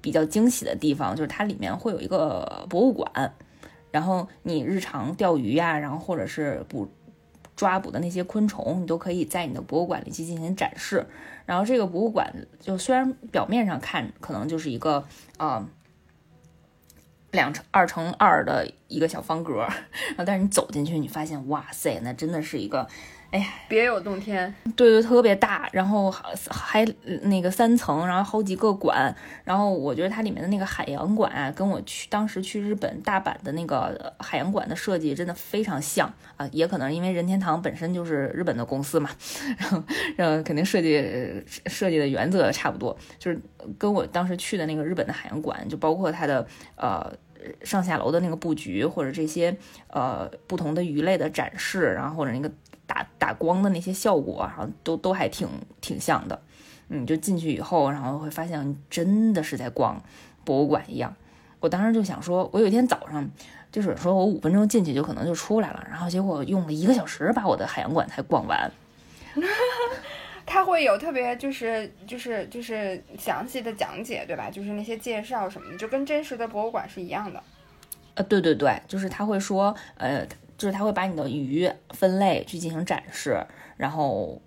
[0.00, 3.34] 比较惊喜的地方，就是它里面会有一个博物馆。
[3.90, 6.88] 然后你日常钓鱼呀，然后或者是捕
[7.56, 11.04] 抓捕的那些昆虫，你都可以在你的博物馆里去进行展示。
[11.50, 15.04] 然后这个博物馆就虽然表面上看可能就是一个
[15.36, 15.66] 啊
[17.32, 19.66] 两乘二乘二的一个小方格，
[20.24, 22.86] 但是你走进去，你发现哇塞，那真的是一个。
[23.30, 26.10] 哎呀，别有洞天，对对，特别大，然后
[26.50, 26.84] 还
[27.22, 29.14] 那个三层，然后好几个馆，
[29.44, 39.08] 然后我觉得它里面的那个海洋馆啊，跟我去当时去日本大阪的那个海洋馆的设计真的非常像啊，也可能因为任天堂本身就是日本的公司嘛，
[39.56, 39.82] 然后
[40.16, 41.00] 然后肯定设计
[41.66, 43.40] 设计的原则差不多，就是
[43.78, 47.08] 跟我当时去的那个日本的海洋馆，就包括它的呃
[47.62, 49.56] 上下楼的那个布局，或者这些
[49.86, 52.50] 呃不同的鱼类的展示，然后或者那个。
[52.90, 55.46] 打打光的那些效果，然后都都还挺
[55.80, 56.42] 挺像的，
[56.88, 60.02] 嗯，就进去以后，然后会发现真的是在逛
[60.44, 61.14] 博物馆一样。
[61.60, 63.30] 我当时就想说，我有一天早上
[63.70, 68.68] 就是说我五分钟进去就可能就出来了，然后结果用了一个小时把我的海洋馆才逛完。
[70.44, 74.50] 他会有特别就是就是就是详细的讲解，对吧？
[74.50, 77.40] 就是那些介绍什么的，就跟真实的博物馆是一样的。
[78.16, 80.26] 呃，对对对，就是他会说，呃。
[80.60, 83.42] 就是他会把你的鱼分类去进行展示，
[83.78, 84.42] 然后，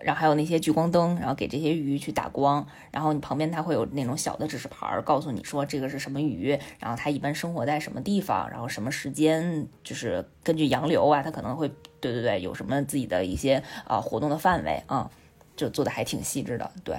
[0.00, 11.68] 然后还有那些聚光灯，然后给这些鱼去打光，然后你旁边它会有那种小的指示牌，告诉你说这个是什么鱼，然后它一般生活在什么地方，然后什么时间，就是根据洋流啊，它可能会，
[12.00, 15.08] 对对对，有什么自己的一些啊活动的范围啊，
[15.54, 16.96] 就做的还挺细致的，对，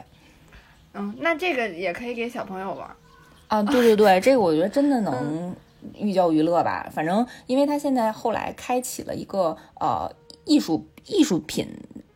[0.94, 2.90] 嗯，那这个也可以给小朋友玩
[3.50, 5.54] 啊，对对对，这个我觉得真的能。
[5.96, 10.12] 寓教于乐吧，反正因为他现在后来开启了一个呃
[10.46, 11.68] 艺术艺术品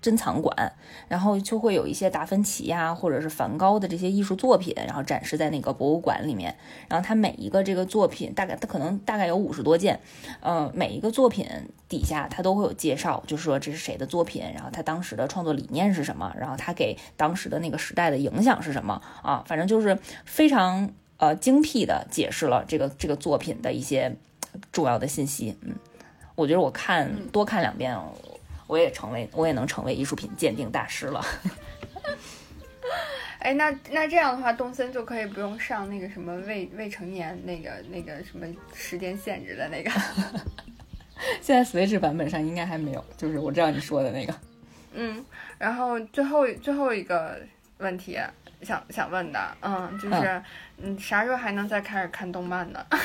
[0.01, 0.73] 珍藏馆，
[1.09, 6.55] 然后就会有一些达芬奇呀或者是梵高的这些艺术作品，然后展示在那个博物馆里面。
[6.87, 9.99] 然后他每一个这个作品大概他可能大概有五十多件，
[10.39, 11.45] 呃，每一个作品
[11.89, 20.89] 底下他都会有介绍，就是说这是谁的作品，然后他当时的创作理念是什么，然后他给当时的那个时代的影响是什么啊，反正就是非常。
[21.17, 24.15] 呃，精辟的解释了这个这个作品的一些
[24.71, 25.57] 重要的信息。
[25.61, 25.75] 嗯，
[26.35, 27.97] 我觉得我看多看两遍，
[28.67, 31.25] 我也成为我也能成为艺术品鉴定大师了。
[33.39, 38.45] 哎，那那这样的话，东森就可以不用上那个什么未未成年那个那个什么
[38.75, 39.89] 时间限制的那个。
[41.41, 44.35] 现在 Switch 版本上应该还没有，就是我知道你说的那个。
[44.93, 45.25] 嗯，
[45.57, 47.39] 然后最后最后一个
[47.79, 48.19] 问题。
[48.61, 50.41] 想想问的，嗯，就是，
[50.77, 52.85] 你，啥时候还能再开始看动漫呢？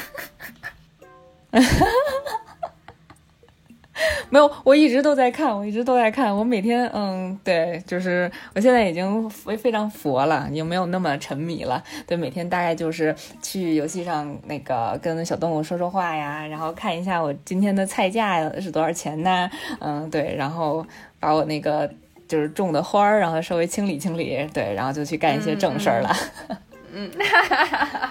[4.31, 6.35] 没有，我一直都在看，我一直都在看。
[6.35, 11.83] 我每天，嗯，对，就是我现在已经非非常佛了，也没有那么沉迷了。
[12.07, 19.51] 对，每天大概就是去游戏上那个跟小动物说说话呀，然后看一下我今天的菜价是多少钱呢？
[19.81, 20.85] 嗯，对，然后
[21.21, 21.89] 把我那个。
[22.33, 26.11] 就是种的花儿，然后稍微清理清理，对，然后就去干一些正事儿了。
[26.91, 27.11] 嗯，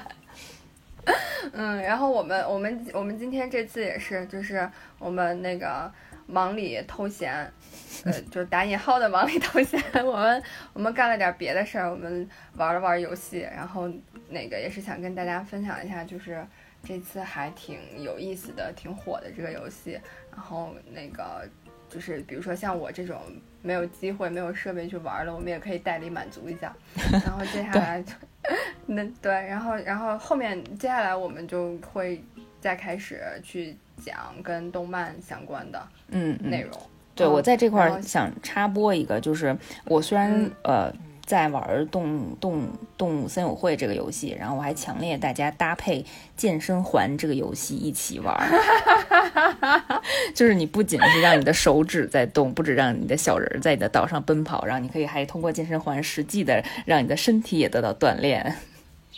[1.53, 4.69] 嗯，然后我们我们我们今天这次也是，就是
[4.99, 5.91] 我们那个
[6.27, 7.33] 忙里偷闲，
[8.05, 10.43] 呃，就是打引号的忙里偷闲， 我们
[10.73, 13.89] 我们干了点别的事儿，我们玩了玩游戏，然后
[14.29, 16.45] 那个也是想跟大家分享一下，就是
[16.83, 19.99] 这次还挺有意思的、挺火的这个游戏，
[20.31, 21.49] 然后那个
[21.89, 23.19] 就是比如说像我这种
[23.61, 26.75] 没有机会、没有设备去玩了，我们也可以代理满足一下，
[27.25, 28.13] 然后接下来就。
[28.87, 32.21] 那对，然后然后后面接下来我们就会
[32.59, 36.71] 再开始去讲跟动漫相关的嗯嗯内容。
[37.13, 39.55] 对，嗯我在这块儿想插播一个，就是
[39.85, 40.93] 我虽然、嗯呃
[41.31, 42.67] 在玩动动
[42.97, 46.05] 动物森友会这个游戏，然后我还强烈大家搭配
[46.35, 50.01] 健身环这个游戏一起玩儿，
[50.35, 58.53] 就是你不仅是让你的手指在动，不止让你的小人在你的岛上奔跑，然后你可以还通过健身环实际的让你的身体也得到锻炼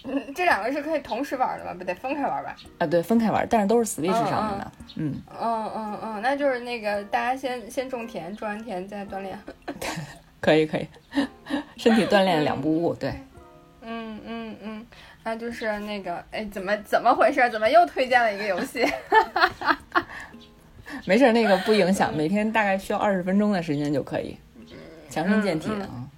[0.05, 1.73] 嗯，这两个是可以同时玩的吗？
[1.75, 2.55] 不得分开玩吧？
[2.77, 2.85] 啊。
[2.85, 9.35] 对，分开玩，但是都是 Switch 上面的，嗯，嗯嗯嗯，那就是那个大家先先种田，种完田再锻炼。
[10.43, 10.85] 可以可以，
[11.77, 13.13] 身体锻炼两不误，对。
[13.81, 14.85] 嗯嗯嗯，
[15.23, 17.49] 那就是那个，哎，怎么怎么回事？
[17.49, 18.85] 怎么又推荐了一个游戏？
[21.07, 24.37] 没事儿，那个不影响，每天大概需要二十分钟的时间就可以，
[25.09, 26.09] 强身健体嗯嗯啊。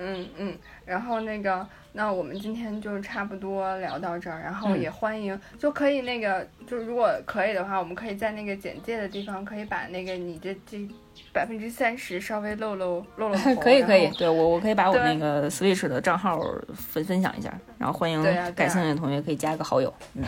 [0.00, 10.88] 嗯嗯，然后那个，那我们今天就差不多聊到这儿，然后嗯也欢迎，就可以那个，就如果可以的话，我们可以在那个简介的地方，可以把那个你这这
[11.32, 16.40] 百分之三十稍微露露露露 头，可以可以对我我可以把我那个 Switch 的账号
[16.74, 18.22] 分分享一下，然后欢迎
[18.54, 19.92] 感兴趣的同学可以加个好友。
[20.14, 20.24] 嗯，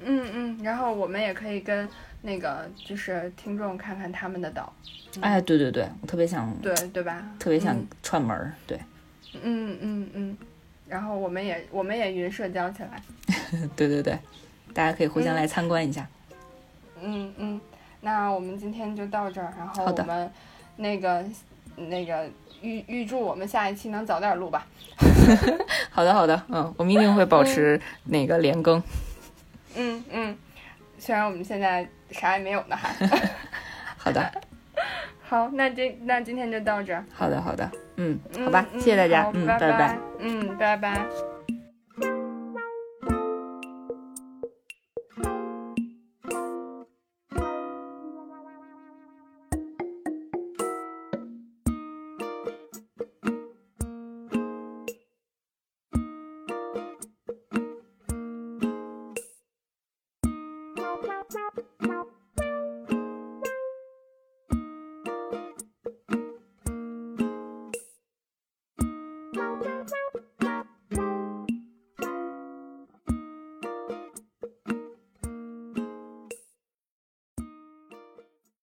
[0.00, 1.88] 嗯嗯，然后我们也可以跟
[2.22, 4.72] 那个就是听众看看他们的岛，
[5.20, 7.22] 哎，对对对，我特别想对对吧？
[7.38, 7.86] 特别想嗯。
[8.02, 8.78] 串门儿，对。
[9.42, 10.38] 嗯嗯嗯，
[10.86, 13.02] 然后我们也我们也云社交起来，
[13.74, 14.16] 对对对，
[14.72, 15.36] 大家可以互相嗯。
[15.36, 16.06] 来参观一下。
[17.02, 17.60] 嗯嗯，
[18.04, 20.30] 那我们今天就到这儿，然后我们
[20.76, 21.24] 那个
[21.76, 22.28] 那个
[22.60, 24.66] 预预祝我们下一期能早点录吧。
[25.90, 28.82] 好的好的，嗯，我们一定会保持那个连更。
[29.74, 30.36] 嗯嗯，
[30.98, 32.94] 虽然我们现在啥也没有呢，还。
[33.96, 34.32] 好的
[35.26, 37.02] 好，那这那今天就到这儿。
[37.14, 39.98] 好的好的，嗯，嗯好吧，嗯谢谢大家，嗯，拜拜拜。
[40.18, 41.33] 嗯，拜拜。